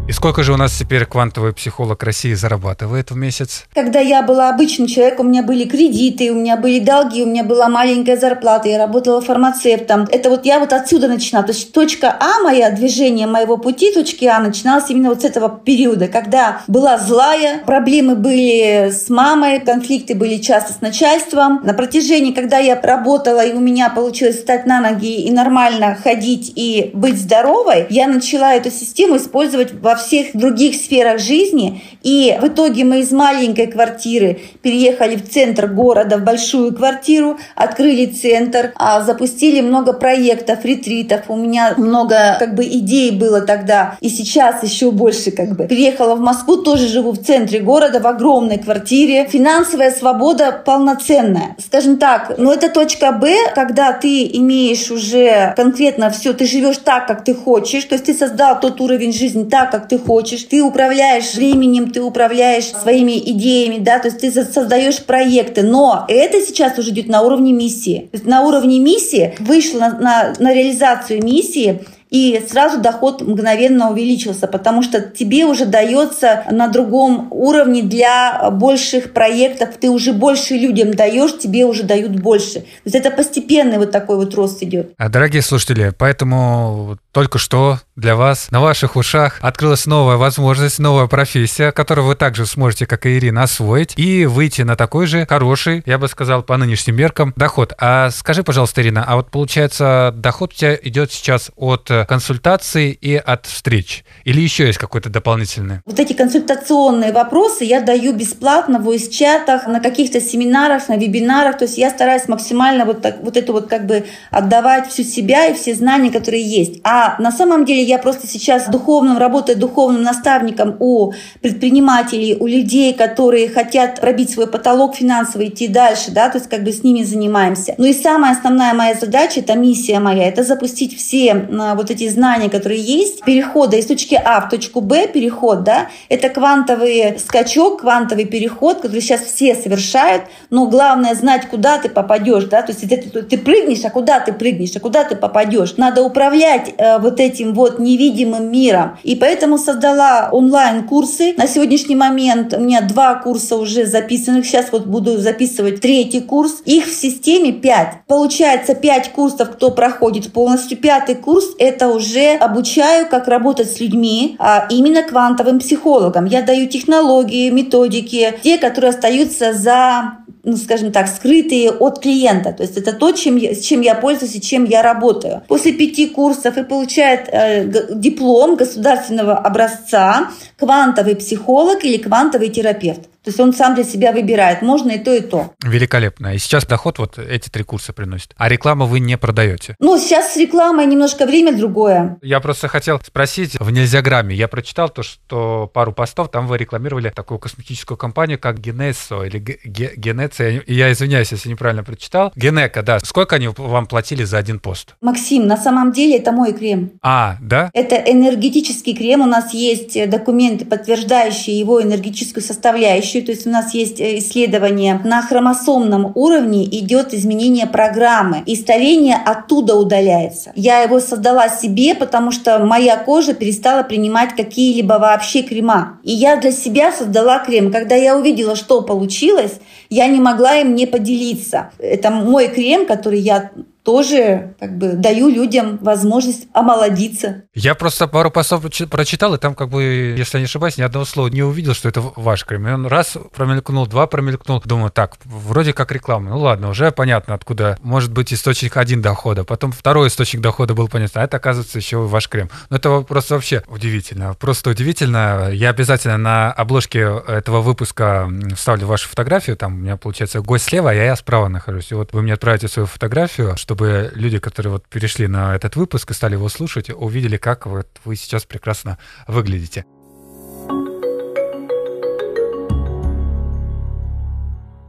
[0.10, 3.66] И сколько же у нас теперь квантовый психолог России зарабатывает в месяц?
[3.76, 7.44] Когда я была обычным человеком, у меня были кредиты, у меня были долги, у меня
[7.44, 10.08] была маленькая зарплата, я работала фармацевтом.
[10.12, 11.46] Это вот я вот отсюда начинала.
[11.46, 15.48] То есть точка А моя, движение моего пути, точки А начиналось именно вот с этого
[15.48, 21.62] периода, когда была злая, проблемы были с мамой, конфликты были часто с начальством.
[21.64, 26.52] На протяжении, когда я работала и у меня получилось встать на ноги и нормально ходить
[26.56, 31.82] и быть здоровой, я начала эту систему использовать во всех других сферах жизни.
[32.02, 38.06] И в итоге мы из маленькой квартиры переехали в центр города, в большую квартиру, открыли
[38.06, 41.26] центр, а, запустили много проектов, ретритов.
[41.28, 43.98] У меня много как бы идей было тогда.
[44.00, 45.68] И сейчас еще больше как бы.
[45.68, 49.28] Переехала в Москву, тоже живу в центре города, в огромной квартире.
[49.30, 51.56] Финансовая свобода полноценная.
[51.60, 57.08] Скажем так, но это точка Б, когда ты имеешь уже конкретно все, ты живешь так,
[57.08, 60.62] как ты хочешь, то есть ты создал тот уровень жизни так, как ты хочешь, ты
[60.62, 66.78] управляешь временем, ты управляешь своими идеями, да, то есть ты создаешь проекты, но это сейчас
[66.78, 68.10] уже идет на уровне миссии.
[68.12, 73.92] То есть на уровне миссии вышло на, на, на реализацию миссии и сразу доход мгновенно
[73.92, 80.56] увеличился, потому что тебе уже дается на другом уровне для больших проектов, ты уже больше
[80.56, 82.62] людям даешь, тебе уже дают больше.
[82.62, 84.94] То есть это постепенный вот такой вот рост идет.
[84.98, 91.08] А, дорогие слушатели, поэтому только что для вас на ваших ушах открылась новая возможность, новая
[91.08, 95.84] профессия, которую вы также сможете, как и Ирина, освоить и выйти на такой же хороший,
[95.86, 97.74] я бы сказал, по нынешним меркам, доход.
[97.78, 103.16] А скажи, пожалуйста, Ирина, а вот получается, доход у тебя идет сейчас от консультаций и
[103.16, 104.04] от встреч?
[104.24, 105.80] Или еще есть какой-то дополнительный?
[105.86, 111.58] Вот эти консультационные вопросы я даю бесплатно в voice-чатах, на каких-то семинарах, на вебинарах.
[111.58, 115.48] То есть я стараюсь максимально вот, так, вот это вот как бы отдавать всю себя
[115.48, 116.80] и все знания, которые есть.
[116.84, 122.94] А на самом деле я просто сейчас духовным, работаю духовным наставником у предпринимателей, у людей,
[122.94, 127.04] которые хотят пробить свой потолок финансовый, идти дальше, да, то есть как бы с ними
[127.04, 127.74] занимаемся.
[127.78, 132.08] Ну и самая основная моя задача, это миссия моя, это запустить все а, вот эти
[132.10, 137.82] знания, которые есть, перехода из точки А в точку Б, переход, да, это квантовый скачок,
[137.82, 142.88] квантовый переход, который сейчас все совершают, но главное знать, куда ты попадешь, да, то есть
[142.88, 145.78] ты, ты, прыгнешь, а куда ты прыгнешь, а куда ты попадешь.
[145.78, 148.98] Надо управлять э, вот этим вот невидимым миром.
[149.04, 151.34] И поэтому создала онлайн-курсы.
[151.38, 156.62] На сегодняшний момент у меня два курса уже записанных, сейчас вот буду записывать третий курс.
[156.66, 158.02] Их в системе пять.
[158.08, 160.78] Получается пять курсов, кто проходит полностью.
[160.78, 166.26] Пятый курс– это уже обучаю, как работать с людьми, а именно квантовым психологом.
[166.26, 172.54] Я даю технологии, методики, те, которые остаются за ну, скажем так, скрытые от клиента.
[172.54, 175.44] То есть это то, чем я, чем я пользуюсь и чем я работаю.
[175.48, 183.02] После пяти курсов и получает э, диплом государственного образца квантовый психолог или квантовый терапевт.
[183.24, 185.54] То есть он сам для себя выбирает, можно и то, и то.
[185.64, 186.36] Великолепно.
[186.36, 188.34] И сейчас доход вот эти три курса приносит.
[188.38, 189.76] А рекламу вы не продаете?
[189.80, 192.18] Ну, сейчас с рекламой немножко время другое.
[192.22, 197.10] Я просто хотел спросить, в Нельзяграмме я прочитал то, что пару постов, там вы рекламировали
[197.10, 202.32] такую косметическую компанию, как Генесо или Генеца, я извиняюсь, если неправильно прочитал.
[202.36, 203.00] Генека, да.
[203.00, 204.96] Сколько они вам платили за один пост?
[205.02, 206.92] Максим, на самом деле это мой крем.
[207.02, 207.70] А, да?
[207.74, 209.22] Это энергетический крем.
[209.22, 214.18] У нас есть документы, подтверждающие его энергетическую составляющую следующее, то есть у нас есть э,
[214.20, 220.52] исследование на хромосомном уровне идет изменение программы, и старение оттуда удаляется.
[220.56, 226.00] Я его создала себе, потому что моя кожа перестала принимать какие-либо вообще крема.
[226.04, 227.72] И я для себя создала крем.
[227.72, 231.72] Когда я увидела, что получилось, я не могла им не поделиться.
[231.80, 233.52] Это мой крем, который я
[233.90, 237.46] тоже как бы даю людям возможность омолодиться.
[237.56, 241.28] Я просто пару постов прочитал, и там как бы, если не ошибаюсь, ни одного слова
[241.30, 242.68] не увидел, что это ваш крем.
[242.68, 244.62] Он раз промелькнул, два промелькнул.
[244.64, 246.30] Думаю, так, вроде как реклама.
[246.30, 249.44] Ну ладно, уже понятно, откуда может быть источник один дохода.
[249.44, 252.52] Потом второй источник дохода был понятно, а это оказывается еще ваш крем.
[252.70, 254.36] Но это просто вообще удивительно.
[254.36, 255.50] Просто удивительно.
[255.52, 259.58] Я обязательно на обложке этого выпуска вставлю вашу фотографию.
[259.58, 261.92] Там у меня получается гость слева, а я справа нахожусь.
[261.92, 265.78] И вот вы мне отправите свою фотографию, чтобы чтобы люди, которые вот перешли на этот
[265.78, 269.86] выпуск и стали его слушать, увидели, как вот вы сейчас прекрасно выглядите.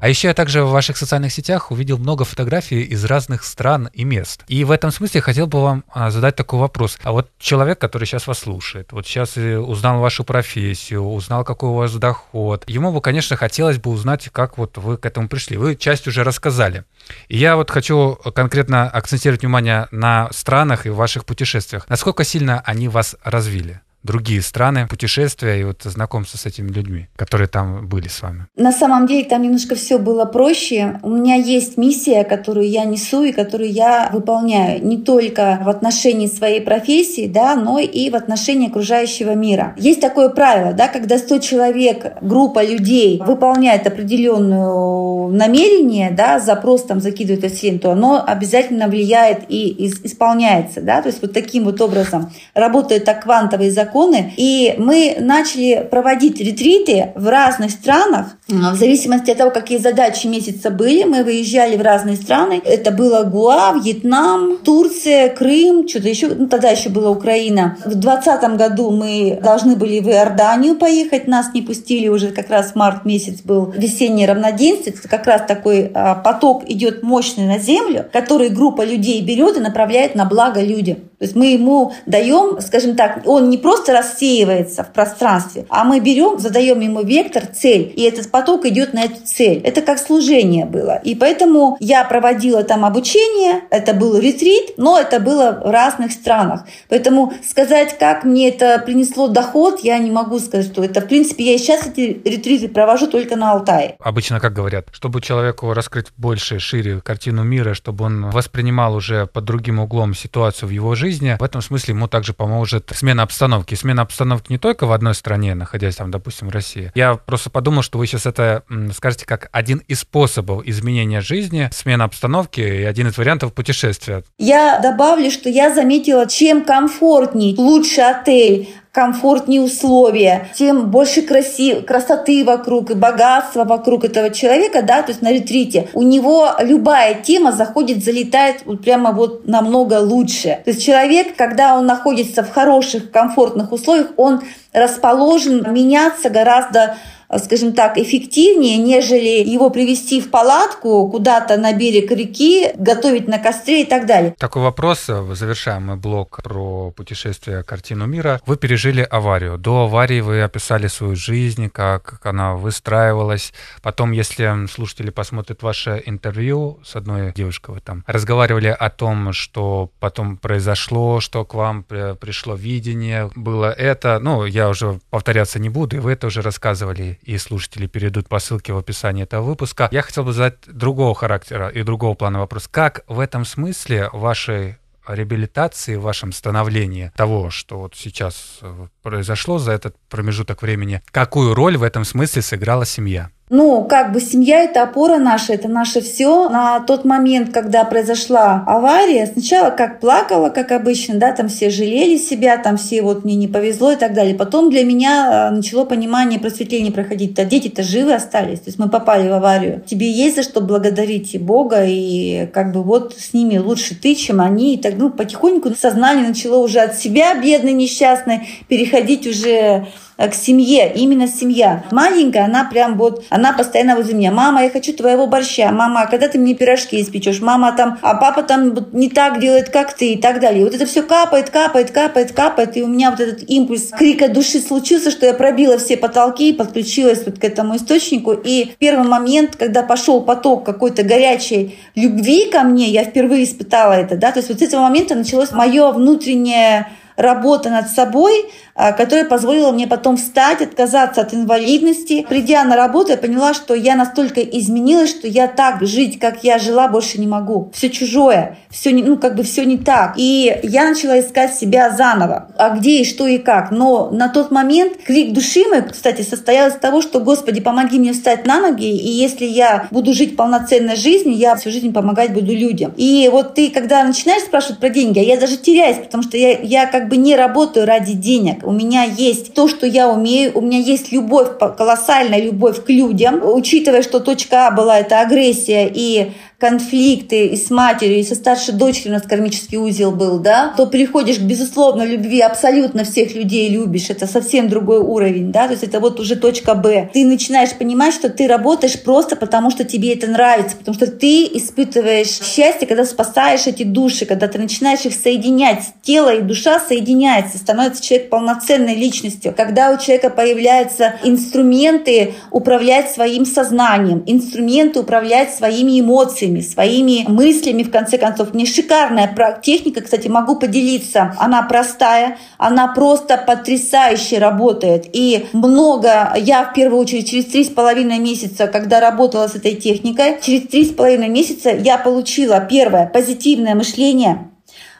[0.00, 4.04] А еще я также в ваших социальных сетях увидел много фотографий из разных стран и
[4.04, 4.44] мест.
[4.48, 6.98] И в этом смысле хотел бы вам а, задать такой вопрос.
[7.02, 11.74] А вот человек, который сейчас вас слушает, вот сейчас узнал вашу профессию, узнал, какой у
[11.74, 15.58] вас доход, ему бы, конечно, хотелось бы узнать, как вот вы к этому пришли.
[15.58, 16.84] Вы часть уже рассказали.
[17.28, 21.86] И я вот хочу конкретно акцентировать внимание на странах и ваших путешествиях.
[21.88, 23.80] Насколько сильно они вас развили?
[24.02, 28.46] Другие страны, путешествия и вот знакомство с этими людьми, которые там были с вами?
[28.56, 30.98] На самом деле там немножко все было проще.
[31.02, 36.26] У меня есть миссия, которую я несу и которую я выполняю не только в отношении
[36.26, 39.74] своей профессии, да, но и в отношении окружающего мира.
[39.76, 47.00] Есть такое правило, да, когда 100 человек, группа людей выполняет определенную намерение, да, запрос там
[47.00, 52.30] закидывает в то оно обязательно влияет и исполняется, да, то есть вот таким вот образом
[52.54, 54.32] работает так квантовый закон законы.
[54.36, 60.70] И мы начали проводить ретриты в разных странах, в зависимости от того, какие задачи месяца
[60.70, 61.04] были.
[61.04, 62.60] Мы выезжали в разные страны.
[62.64, 66.28] Это было Гуа, Вьетнам, Турция, Крым, что-то еще.
[66.28, 67.76] Ну, тогда еще была Украина.
[67.84, 71.26] В 2020 году мы должны были в Иорданию поехать.
[71.26, 74.94] Нас не пустили уже как раз март месяц был весеннее равноденствие.
[74.94, 79.60] Это как раз такой а, поток идет мощный на землю, который группа людей берет и
[79.60, 81.09] направляет на благо людям.
[81.20, 86.00] То есть мы ему даем, скажем так, он не просто рассеивается в пространстве, а мы
[86.00, 89.58] берем, задаем ему вектор, цель, и этот поток идет на эту цель.
[89.58, 90.98] Это как служение было.
[91.04, 96.64] И поэтому я проводила там обучение, это был ретрит, но это было в разных странах.
[96.88, 101.52] Поэтому сказать, как мне это принесло доход, я не могу сказать, что это, в принципе,
[101.52, 103.96] я сейчас эти ретриты провожу только на Алтае.
[104.00, 109.44] Обычно, как говорят, чтобы человеку раскрыть больше, шире картину мира, чтобы он воспринимал уже под
[109.44, 113.74] другим углом ситуацию в его жизни, в этом смысле ему также поможет смена обстановки.
[113.74, 116.92] Смена обстановки не только в одной стране, находясь там, допустим, в России.
[116.94, 118.62] Я просто подумал, что вы сейчас это
[118.94, 124.24] скажете как один из способов изменения жизни, смена обстановки и один из вариантов путешествия.
[124.38, 132.44] Я добавлю, что я заметила, чем комфортней, лучше отель, комфортнее условия, тем больше краси, красоты
[132.44, 135.88] вокруг и богатства вокруг этого человека, да, то есть на ретрите.
[135.94, 140.60] У него любая тема заходит, залетает вот прямо вот намного лучше.
[140.64, 146.96] То есть человек, когда он находится в хороших, комфортных условиях, он расположен меняться гораздо
[147.38, 153.82] скажем так, эффективнее, нежели его привести в палатку куда-то на берег реки, готовить на костре
[153.82, 154.34] и так далее.
[154.38, 158.40] Такой вопрос, завершаем мы блог про путешествие картину мира.
[158.46, 159.58] Вы пережили аварию.
[159.58, 163.52] До аварии вы описали свою жизнь, как она выстраивалась.
[163.82, 169.90] Потом, если слушатели посмотрят ваше интервью с одной девушкой, вы там разговаривали о том, что
[170.00, 174.18] потом произошло, что к вам пришло видение, было это.
[174.18, 178.38] Ну, я уже повторяться не буду, и вы это уже рассказывали и слушатели перейдут по
[178.38, 179.88] ссылке в описании этого выпуска.
[179.92, 182.68] Я хотел бы задать другого характера и другого плана вопрос.
[182.68, 189.58] Как в этом смысле вашей реабилитации, в вашем становлении того, что вот сейчас э, произошло
[189.58, 193.30] за этот промежуток времени, какую роль в этом смысле сыграла семья?
[193.52, 196.48] Ну, как бы семья– это опора наша, это наше все.
[196.48, 202.16] На тот момент, когда произошла авария, сначала как плакала, как обычно, да, там все жалели
[202.16, 204.36] себя, там все вот мне не повезло и так далее.
[204.36, 207.34] Потом для меня э, начало понимание, просветление проходить.
[207.34, 209.82] Да дети-то живы остались, то есть мы попали в аварию.
[209.84, 214.14] Тебе есть за что благодарить и Бога, и как бы вот с ними лучше ты,
[214.14, 214.76] чем они.
[214.76, 219.88] И так, ну, потихоньку сознание начало уже от себя, бедной, несчастной, переходить уже
[220.28, 221.84] к семье, именно семья.
[221.90, 224.32] Маленькая, она прям вот, она постоянно возле меня.
[224.32, 225.70] Мама, я хочу твоего борща.
[225.72, 227.40] Мама, когда ты мне пирожки испечешь?
[227.40, 230.62] Мама там, а папа там не так делает, как ты и так далее.
[230.62, 232.76] И вот это все капает, капает, капает, капает.
[232.76, 236.52] И у меня вот этот импульс крика души случился, что я пробила все потолки и
[236.52, 238.32] подключилась вот к этому источнику.
[238.32, 244.16] И первый момент, когда пошел поток какой-то горячей любви ко мне, я впервые испытала это,
[244.16, 246.88] да, то есть вот с этого момента началось мое внутреннее
[247.20, 252.26] работа над собой, а, которая позволила мне потом встать, отказаться от инвалидности.
[252.28, 256.58] Придя на работу, я поняла, что я настолько изменилась, что я так жить, как я
[256.58, 257.70] жила, больше не могу.
[257.74, 260.14] Все чужое, все не, ну как бы все не так.
[260.16, 262.48] И я начала искать себя заново.
[262.56, 263.70] А где и что и как.
[263.70, 268.14] Но на тот момент крик души мой, кстати, состоял из того, что Господи, помоги мне
[268.14, 272.54] встать на ноги, и если я буду жить полноценной жизнью, я всю жизнь помогать буду
[272.54, 272.94] людям.
[272.96, 276.58] И вот ты, когда начинаешь спрашивать про деньги, а я даже теряюсь, потому что я,
[276.58, 278.66] я как бы не работаю ради денег.
[278.66, 283.42] У меня есть то, что я умею, у меня есть любовь, колоссальная любовь к людям.
[283.44, 288.74] Учитывая, что точка А была это агрессия и конфликты и с матерью, и со старшей
[288.74, 293.70] дочерью у нас кармический узел был, да, то переходишь к безусловно любви, абсолютно всех людей
[293.70, 297.08] любишь, это совсем другой уровень, да, то есть это вот уже точка Б.
[297.14, 301.44] Ты начинаешь понимать, что ты работаешь просто потому, что тебе это нравится, потому что ты
[301.46, 307.56] испытываешь счастье, когда спасаешь эти души, когда ты начинаешь их соединять, тело и душа соединяются,
[307.56, 316.00] становится человек полноценной личностью, когда у человека появляются инструменты управлять своим сознанием, инструменты управлять своими
[316.00, 318.54] эмоциями, эмоциями, своими мыслями, в конце концов.
[318.54, 321.34] Мне шикарная техника, кстати, могу поделиться.
[321.38, 325.06] Она простая, она просто потрясающе работает.
[325.12, 329.74] И много, я в первую очередь через три с половиной месяца, когда работала с этой
[329.74, 334.49] техникой, через три с половиной месяца я получила первое позитивное мышление,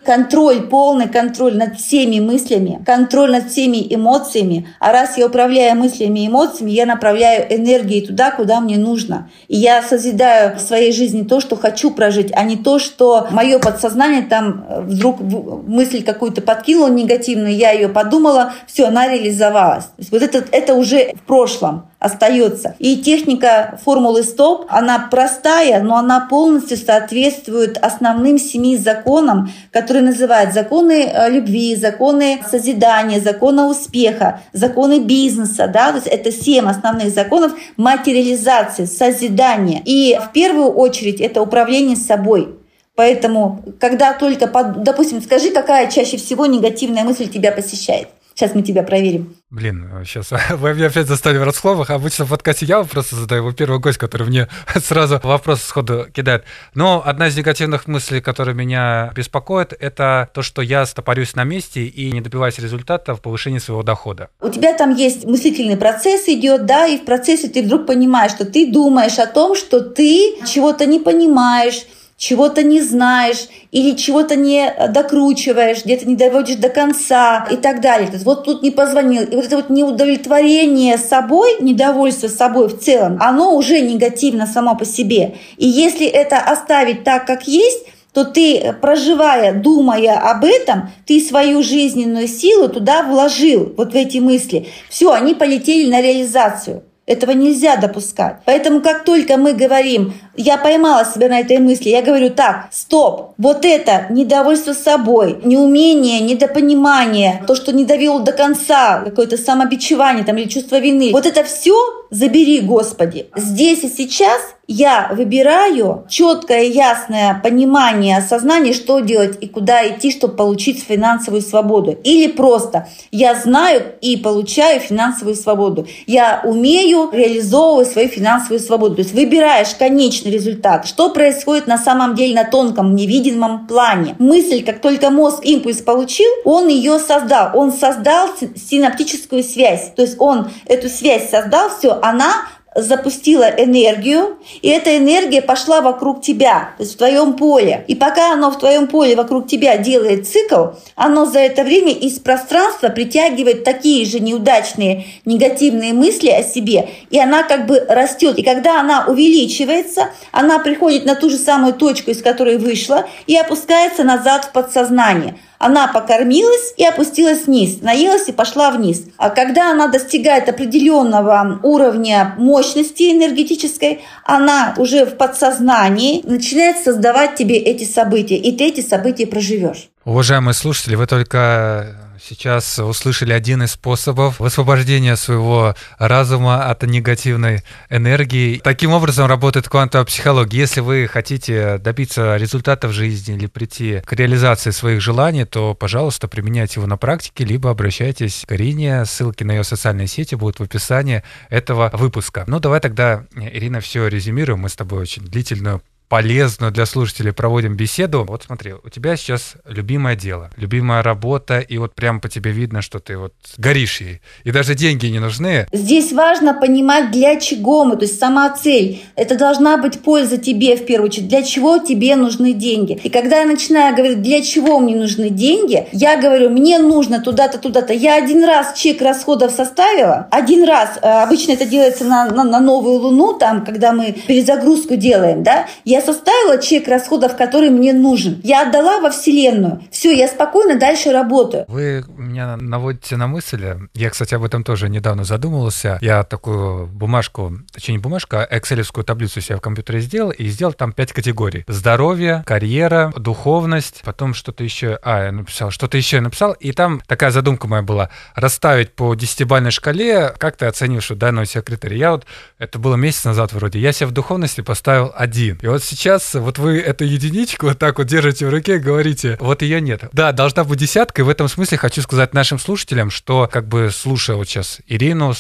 [0.05, 4.67] контроль, полный контроль над всеми мыслями, контроль над всеми эмоциями.
[4.79, 9.31] А раз я управляю мыслями и эмоциями, я направляю энергии туда, куда мне нужно.
[9.49, 13.59] И я созидаю в своей жизни то, что хочу прожить, а не то, что мое
[13.59, 19.85] подсознание там э, вдруг мысль какую-то подкинула негативную, я ее подумала, все, она реализовалась.
[19.85, 22.75] То есть вот это, это уже в прошлом остается.
[22.79, 30.55] И техника формулы стоп, она простая, но она полностью соответствует основным семи законам, которые называют
[30.55, 35.69] законы э, любви, законы созидания, законы успеха, законы бизнеса.
[35.73, 35.91] Да?
[35.91, 39.83] То есть это семь основных законов материализации, созидания.
[39.85, 42.57] И в первую очередь это управление собой.
[42.97, 44.47] Поэтому, когда только,
[44.77, 48.09] допустим, скажи, какая чаще всего негативная мысль тебя посещает.
[48.35, 49.37] Сейчас мы тебя проверим.
[49.51, 51.91] Блин, сейчас вы меня опять застали в расхловах.
[51.91, 54.47] Обычно в подкасте я просто задаю, вы первый гость, который мне
[54.77, 56.45] сразу вопрос сходу кидает.
[56.75, 61.85] Но одна из негативных мыслей, которая меня беспокоит, это то, что я стопорюсь на месте
[61.85, 64.29] и не добиваюсь результата в повышении своего дохода.
[64.41, 68.45] У тебя там есть мыслительный процесс идет, да, и в процессе ты вдруг понимаешь, что
[68.45, 71.87] ты думаешь о том, что ты чего-то не понимаешь,
[72.21, 78.09] чего-то не знаешь или чего-то не докручиваешь, где-то не доводишь до конца и так далее.
[78.09, 79.23] То есть вот тут не позвонил.
[79.23, 84.85] И вот это вот неудовлетворение собой, недовольство собой в целом, оно уже негативно само по
[84.85, 85.37] себе.
[85.57, 91.63] И если это оставить так, как есть, то ты, проживая, думая об этом, ты свою
[91.63, 94.67] жизненную силу туда вложил, вот в эти мысли.
[94.91, 96.83] Все, они полетели на реализацию.
[97.11, 98.37] Этого нельзя допускать.
[98.45, 103.35] Поэтому как только мы говорим, я поймала себя на этой мысли, я говорю так, стоп,
[103.37, 110.37] вот это недовольство собой, неумение, недопонимание, то, что не довел до конца, какое-то самобичевание там,
[110.37, 111.75] или чувство вины, вот это все
[112.11, 113.27] забери, Господи.
[113.35, 120.37] Здесь и сейчас я выбираю четкое, ясное понимание, осознание, что делать и куда идти, чтобы
[120.37, 121.99] получить финансовую свободу.
[122.05, 125.87] Или просто я знаю и получаю финансовую свободу.
[126.07, 128.97] Я умею реализовывать свою финансовую свободу.
[128.97, 130.87] То есть выбираешь конечный результат.
[130.87, 134.17] Что происходит на самом деле на тонком, невидимом плане?
[134.19, 137.51] Мысль, как только мозг импульс получил, он ее создал.
[137.55, 139.93] Он создал синаптическую связь.
[139.95, 142.33] То есть он эту связь создал, все, она
[142.75, 147.85] запустила энергию, и эта энергия пошла вокруг тебя, то есть в твоем поле.
[147.89, 152.21] И пока оно в твоем поле вокруг тебя делает цикл, оно за это время из
[152.21, 158.39] пространства притягивает такие же неудачные, негативные мысли о себе, и она как бы растет.
[158.39, 163.37] И когда она увеличивается, она приходит на ту же самую точку, из которой вышла, и
[163.37, 169.05] опускается назад в подсознание– она покормилась и опустилась вниз, наелась и пошла вниз.
[169.19, 177.57] А когда она достигает определенного уровня мощности энергетической, она уже в подсознании начинает создавать тебе
[177.59, 179.91] эти события, и ты эти события проживешь.
[180.07, 188.59] Уважаемые слушатели, вы только сейчас услышали один из способов высвобождения своего разума от негативной энергии.
[188.59, 190.59] Таким образом работает квантовая психология.
[190.59, 196.29] Если вы хотите добиться результата в жизни или прийти к реализации своих желаний, то, пожалуйста,
[196.29, 199.05] применяйте его на практике, либо обращайтесь к Ирине.
[199.05, 202.45] Ссылки на ее социальные сети будут в описании этого выпуска.
[202.47, 204.61] Ну, давай тогда, Ирина, все резюмируем.
[204.61, 208.27] Мы с тобой очень длительную полезную для слушателей проводим беседу.
[208.29, 212.83] Вот смотри, у тебя сейчас любимое дело, любимая работа, и вот прям по тебе видно,
[212.83, 214.21] что ты вот горишь ей.
[214.43, 215.69] И даже деньги не нужны.
[215.73, 219.01] Здесь важно понимать, для чего мы, то есть сама цель.
[219.15, 221.29] Это должна быть польза тебе в первую очередь.
[221.29, 223.01] Для чего тебе нужны деньги?
[223.05, 227.59] И когда я начинаю говорить, для чего мне нужны деньги, я говорю, мне нужно туда-то,
[227.59, 227.93] туда-то.
[227.93, 232.59] Я один раз чек расходов составила, один раз, э, обычно это делается на, на, на
[232.59, 238.41] новую луну, там, когда мы перезагрузку делаем, да, я составила чек расходов, который мне нужен.
[238.43, 239.83] Я отдала во Вселенную.
[239.91, 241.65] Все, я спокойно дальше работаю.
[241.69, 243.65] Вы меня наводите на мысль.
[243.95, 245.99] Я, кстати, об этом тоже недавно задумывался.
[246.01, 250.73] Я такую бумажку, точнее не бумажку, а экселевскую таблицу себе в компьютере сделал и сделал
[250.73, 251.65] там пять категорий.
[251.69, 254.99] Здоровье, карьера, духовность, потом что-то еще.
[255.03, 256.53] А, я написал, что-то еще я написал.
[256.53, 258.11] И там такая задумка моя была.
[258.35, 261.99] Расставить по десятибальной шкале, как ты оцениваешь данного себя критерия.
[261.99, 262.27] Я вот,
[262.59, 265.59] это было месяц назад вроде, я себе в духовности поставил один.
[265.63, 269.37] И вот сейчас вот вы эту единичку вот так вот держите в руке и говорите,
[269.41, 270.05] вот ее нет.
[270.13, 273.91] Да, должна быть десятка, и в этом смысле хочу сказать нашим слушателям, что как бы
[273.91, 275.35] слушая вот сейчас Ирину,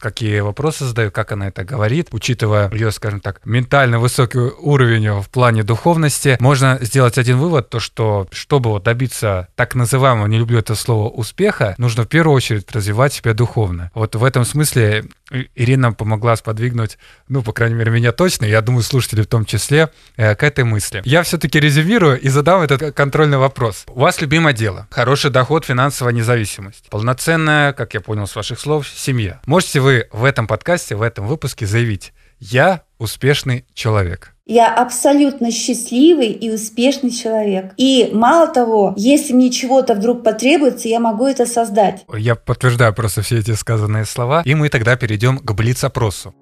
[0.00, 5.28] какие вопросы задаю, как она это говорит, учитывая ее, скажем так, ментально высокий уровень в
[5.30, 10.58] плане духовности, можно сделать один вывод, то что, чтобы вот добиться так называемого, не люблю
[10.58, 13.90] это слово, успеха, нужно в первую очередь развивать себя духовно.
[13.94, 15.04] Вот в этом смысле
[15.54, 19.90] Ирина помогла сподвигнуть, ну, по крайней мере, меня точно, я думаю, слушатели в том числе,
[20.16, 21.02] э, к этой мысли.
[21.04, 23.84] Я все-таки резюмирую и задам этот контрольный вопрос.
[23.88, 28.86] У вас любимое дело, хороший доход, финансовая независимость, полноценная, как я понял с ваших слов,
[28.88, 29.40] семья.
[29.46, 34.33] Можете вы в этом подкасте, в этом выпуске заявить, я успешный человек?
[34.46, 37.72] Я абсолютно счастливый и успешный человек.
[37.78, 42.04] И мало того, если мне чего-то вдруг потребуется, я могу это создать.
[42.14, 46.34] Я подтверждаю просто все эти сказанные слова, и мы тогда перейдем к блиц-опросу.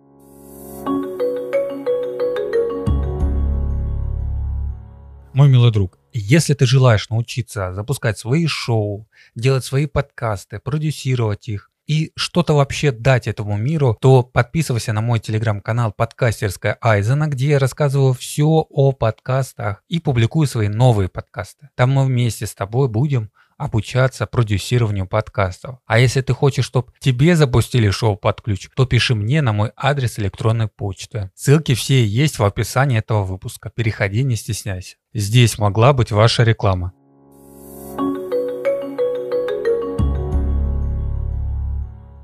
[5.32, 11.70] Мой милый друг, если ты желаешь научиться запускать свои шоу, делать свои подкасты, продюсировать их,
[11.86, 17.58] и что-то вообще дать этому миру, то подписывайся на мой телеграм-канал подкастерская Айзена, где я
[17.58, 21.70] рассказываю все о подкастах и публикую свои новые подкасты.
[21.74, 23.30] Там мы вместе с тобой будем
[23.62, 25.78] обучаться продюсированию подкастов.
[25.86, 29.70] А если ты хочешь, чтобы тебе запустили шоу под ключ, то пиши мне на мой
[29.76, 31.30] адрес электронной почты.
[31.34, 33.70] Ссылки все есть в описании этого выпуска.
[33.70, 34.96] Переходи, не стесняйся.
[35.14, 36.92] Здесь могла быть ваша реклама.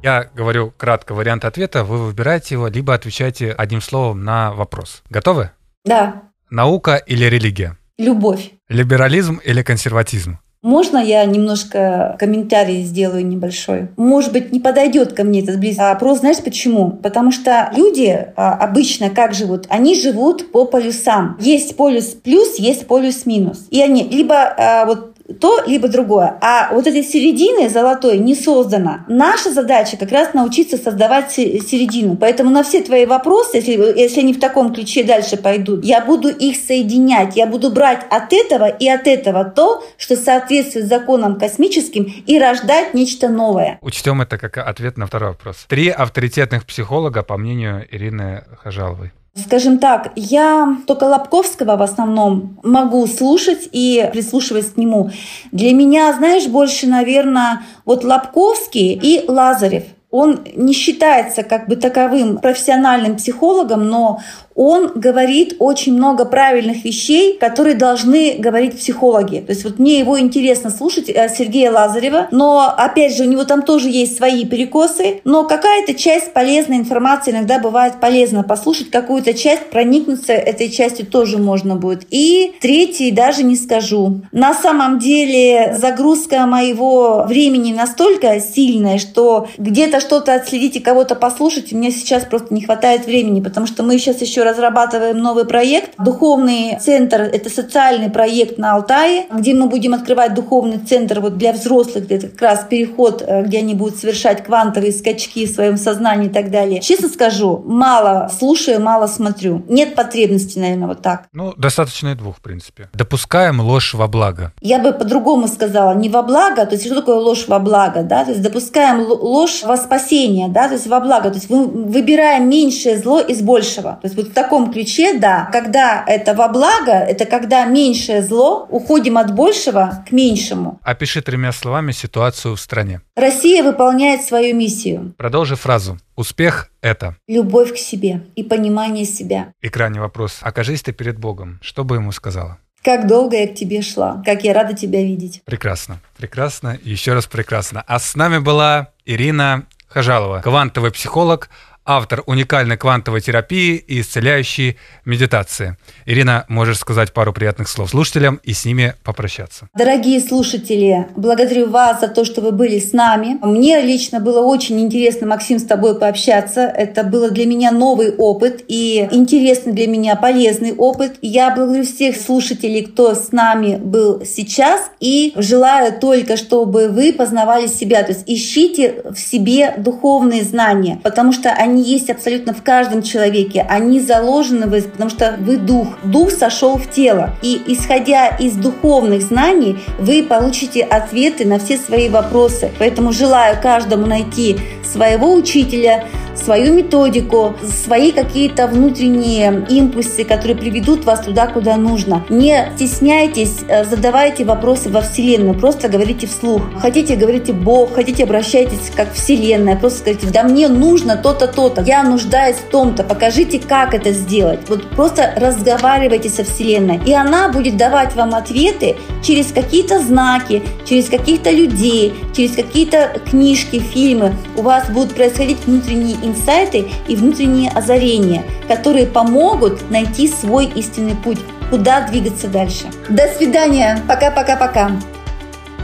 [0.02, 5.02] Я говорю кратко вариант ответа, вы выбираете его, либо отвечаете одним словом на вопрос.
[5.10, 5.50] Готовы?
[5.84, 6.22] Да.
[6.50, 7.76] Наука или религия?
[7.98, 8.52] Любовь.
[8.68, 10.38] Либерализм или консерватизм?
[10.62, 13.88] Можно я немножко комментарий сделаю небольшой?
[13.96, 16.18] Может быть, не подойдет ко мне этот близкий опрос.
[16.18, 16.90] Знаешь почему?
[16.90, 19.66] Потому что люди а, обычно как живут?
[19.68, 21.36] Они живут по полюсам.
[21.40, 23.66] Есть полюс плюс, есть полюс минус.
[23.70, 26.38] И они либо а, вот то, либо другое.
[26.40, 29.00] А вот этой середины золотой не создано.
[29.08, 32.16] Наша задача как раз научиться создавать середину.
[32.16, 36.28] Поэтому на все твои вопросы, если, если они в таком ключе дальше пойдут, я буду
[36.28, 37.36] их соединять.
[37.36, 42.94] Я буду брать от этого и от этого то, что соответствует законам космическим и рождать
[42.94, 43.78] нечто новое.
[43.82, 45.66] Учтем это как ответ на второй вопрос.
[45.68, 49.12] Три авторитетных психолога, по мнению Ирины Хажаловой.
[49.34, 55.10] Скажем так, я только Лобковского в основном могу слушать и прислушиваться к нему.
[55.52, 59.84] Для меня, знаешь, больше, наверное, вот Лобковский и Лазарев.
[60.10, 64.20] Он не считается как бы таковым профессиональным психологом, но
[64.58, 69.38] он говорит очень много правильных вещей, которые должны говорить психологи.
[69.38, 73.44] То есть вот мне его интересно слушать, э, Сергея Лазарева, но опять же у него
[73.44, 79.32] там тоже есть свои перекосы, но какая-то часть полезной информации иногда бывает полезно послушать, какую-то
[79.32, 82.04] часть проникнуться этой частью тоже можно будет.
[82.10, 84.22] И третий даже не скажу.
[84.32, 91.70] На самом деле загрузка моего времени настолько сильная, что где-то что-то отследить и кого-то послушать,
[91.70, 95.92] меня сейчас просто не хватает времени, потому что мы сейчас еще разрабатываем новый проект.
[95.98, 101.52] Духовный центр– это социальный проект на Алтае, где мы будем открывать духовный центр вот для
[101.52, 106.28] взрослых, это как раз переход, э, где они будут совершать квантовые скачки в своем сознании
[106.28, 106.80] и так далее.
[106.80, 109.64] Честно скажу, мало слушаю, мало смотрю.
[109.68, 111.26] Нет потребности, наверное, вот так.
[111.32, 112.88] Ну, достаточно и двух, в принципе.
[112.92, 114.52] Допускаем ложь во благо.
[114.60, 118.24] Я бы по-другому сказала, не во благо, то есть что такое ложь во благо, да,
[118.24, 122.48] то есть допускаем ложь во спасение, да, то есть во благо, то есть мы выбираем
[122.48, 123.98] меньшее зло из большего.
[124.00, 129.18] То есть вот таком ключе, да, когда это во благо, это когда меньшее зло, уходим
[129.18, 130.78] от большего к меньшему.
[130.84, 133.00] Опиши тремя словами ситуацию в стране.
[133.16, 135.12] Россия выполняет свою миссию.
[135.16, 135.98] Продолжи фразу.
[136.14, 137.16] Успех– это?
[137.26, 139.48] Любовь к себе и понимание себя.
[139.60, 140.38] И крайний вопрос.
[140.40, 141.58] Окажись ты перед Богом.
[141.60, 142.58] Что бы ему сказала?
[142.84, 145.42] Как долго я к тебе шла, как я рада тебя видеть.
[145.44, 147.82] Прекрасно, прекрасно, еще раз прекрасно.
[147.88, 151.48] А с нами была Ирина Хажалова, квантовый психолог,
[151.88, 154.76] автор уникальной квантовой терапии и исцеляющей
[155.06, 155.76] медитации.
[156.04, 159.68] Ирина, можешь сказать пару приятных слов слушателям и с ними попрощаться.
[159.74, 163.38] Дорогие слушатели, благодарю вас за то, что вы были с нами.
[163.42, 166.60] Мне лично было очень интересно, Максим, с тобой пообщаться.
[166.60, 171.16] Это было для меня новый опыт и интересный для меня полезный опыт.
[171.22, 177.66] Я благодарю всех слушателей, кто с нами был сейчас и желаю только, чтобы вы познавали
[177.66, 178.02] себя.
[178.02, 183.02] То есть ищите в себе духовные знания, потому что они они есть абсолютно в каждом
[183.02, 183.64] человеке.
[183.68, 185.88] Они заложены в потому что вы дух.
[186.02, 187.30] Дух сошел в тело.
[187.42, 192.70] И исходя из духовных знаний, вы получите ответы на все свои вопросы.
[192.78, 196.04] Поэтому желаю каждому найти своего учителя,
[196.36, 197.54] свою методику,
[197.84, 202.24] свои какие-то внутренние импульсы, которые приведут вас туда, куда нужно.
[202.28, 206.62] Не стесняйтесь, э, задавайте вопросы во Вселенную, просто говорите вслух.
[206.80, 212.02] Хотите, говорите Бог, хотите, обращайтесь как Вселенная, просто скажите, да мне нужно то-то, то-то, я
[212.02, 214.60] нуждаюсь в том-то, покажите, как это сделать.
[214.68, 221.08] Вот просто разговаривайте со Вселенной, и она будет давать вам ответы через какие-то знаки, через
[221.08, 224.34] каких-то людей, через какие-то книжки, фильмы.
[224.56, 231.38] У вас будут происходить внутренние инсайты и внутренние озарения, которые помогут найти свой истинный путь,
[231.70, 232.86] куда двигаться дальше.
[233.08, 234.02] До свидания.
[234.08, 234.92] Пока-пока-пока.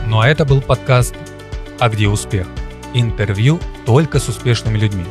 [0.07, 1.15] Ну а это был подкаст
[1.79, 2.47] «А где успех?»
[2.93, 5.03] Интервью только с успешными людьми.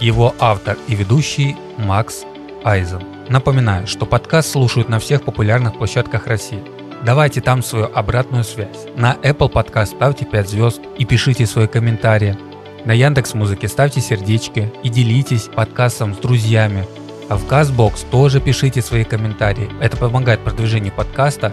[0.00, 2.24] Его автор и ведущий Макс
[2.62, 3.02] Айзен.
[3.28, 6.62] Напоминаю, что подкаст слушают на всех популярных площадках России.
[7.04, 8.86] Давайте там свою обратную связь.
[8.96, 12.36] На Apple Podcast ставьте 5 звезд и пишите свои комментарии.
[12.84, 16.86] На Яндекс Музыке ставьте сердечки и делитесь подкастом с друзьями.
[17.28, 19.68] А в Castbox тоже пишите свои комментарии.
[19.80, 21.52] Это помогает продвижению подкаста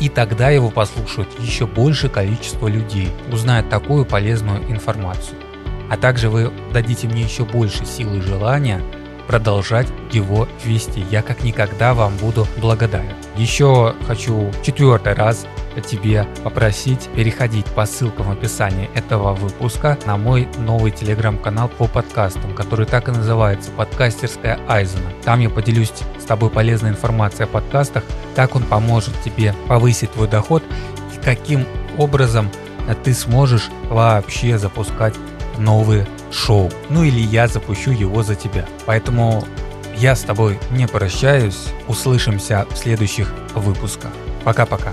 [0.00, 5.38] и тогда его послушают еще большее количество людей, узнают такую полезную информацию.
[5.90, 8.82] А также вы дадите мне еще больше силы и желания
[9.26, 11.04] продолжать его вести.
[11.10, 13.14] Я как никогда вам буду благодарен.
[13.36, 15.46] Еще хочу четвертый раз
[15.88, 22.54] тебе попросить переходить по ссылкам в описании этого выпуска на мой новый телеграм-канал по подкастам,
[22.54, 25.10] который так и называется «Подкастерская Айзена».
[25.24, 30.28] Там я поделюсь с тобой полезной информацией о подкастах, как он поможет тебе повысить твой
[30.28, 30.62] доход
[31.14, 31.66] и каким
[31.98, 32.50] образом
[33.04, 35.14] ты сможешь вообще запускать
[35.58, 36.70] новые шоу.
[36.88, 38.66] Ну или я запущу его за тебя.
[38.84, 39.44] Поэтому
[39.96, 41.68] я с тобой не прощаюсь.
[41.88, 44.12] Услышимся в следующих выпусках.
[44.44, 44.92] Пока-пока.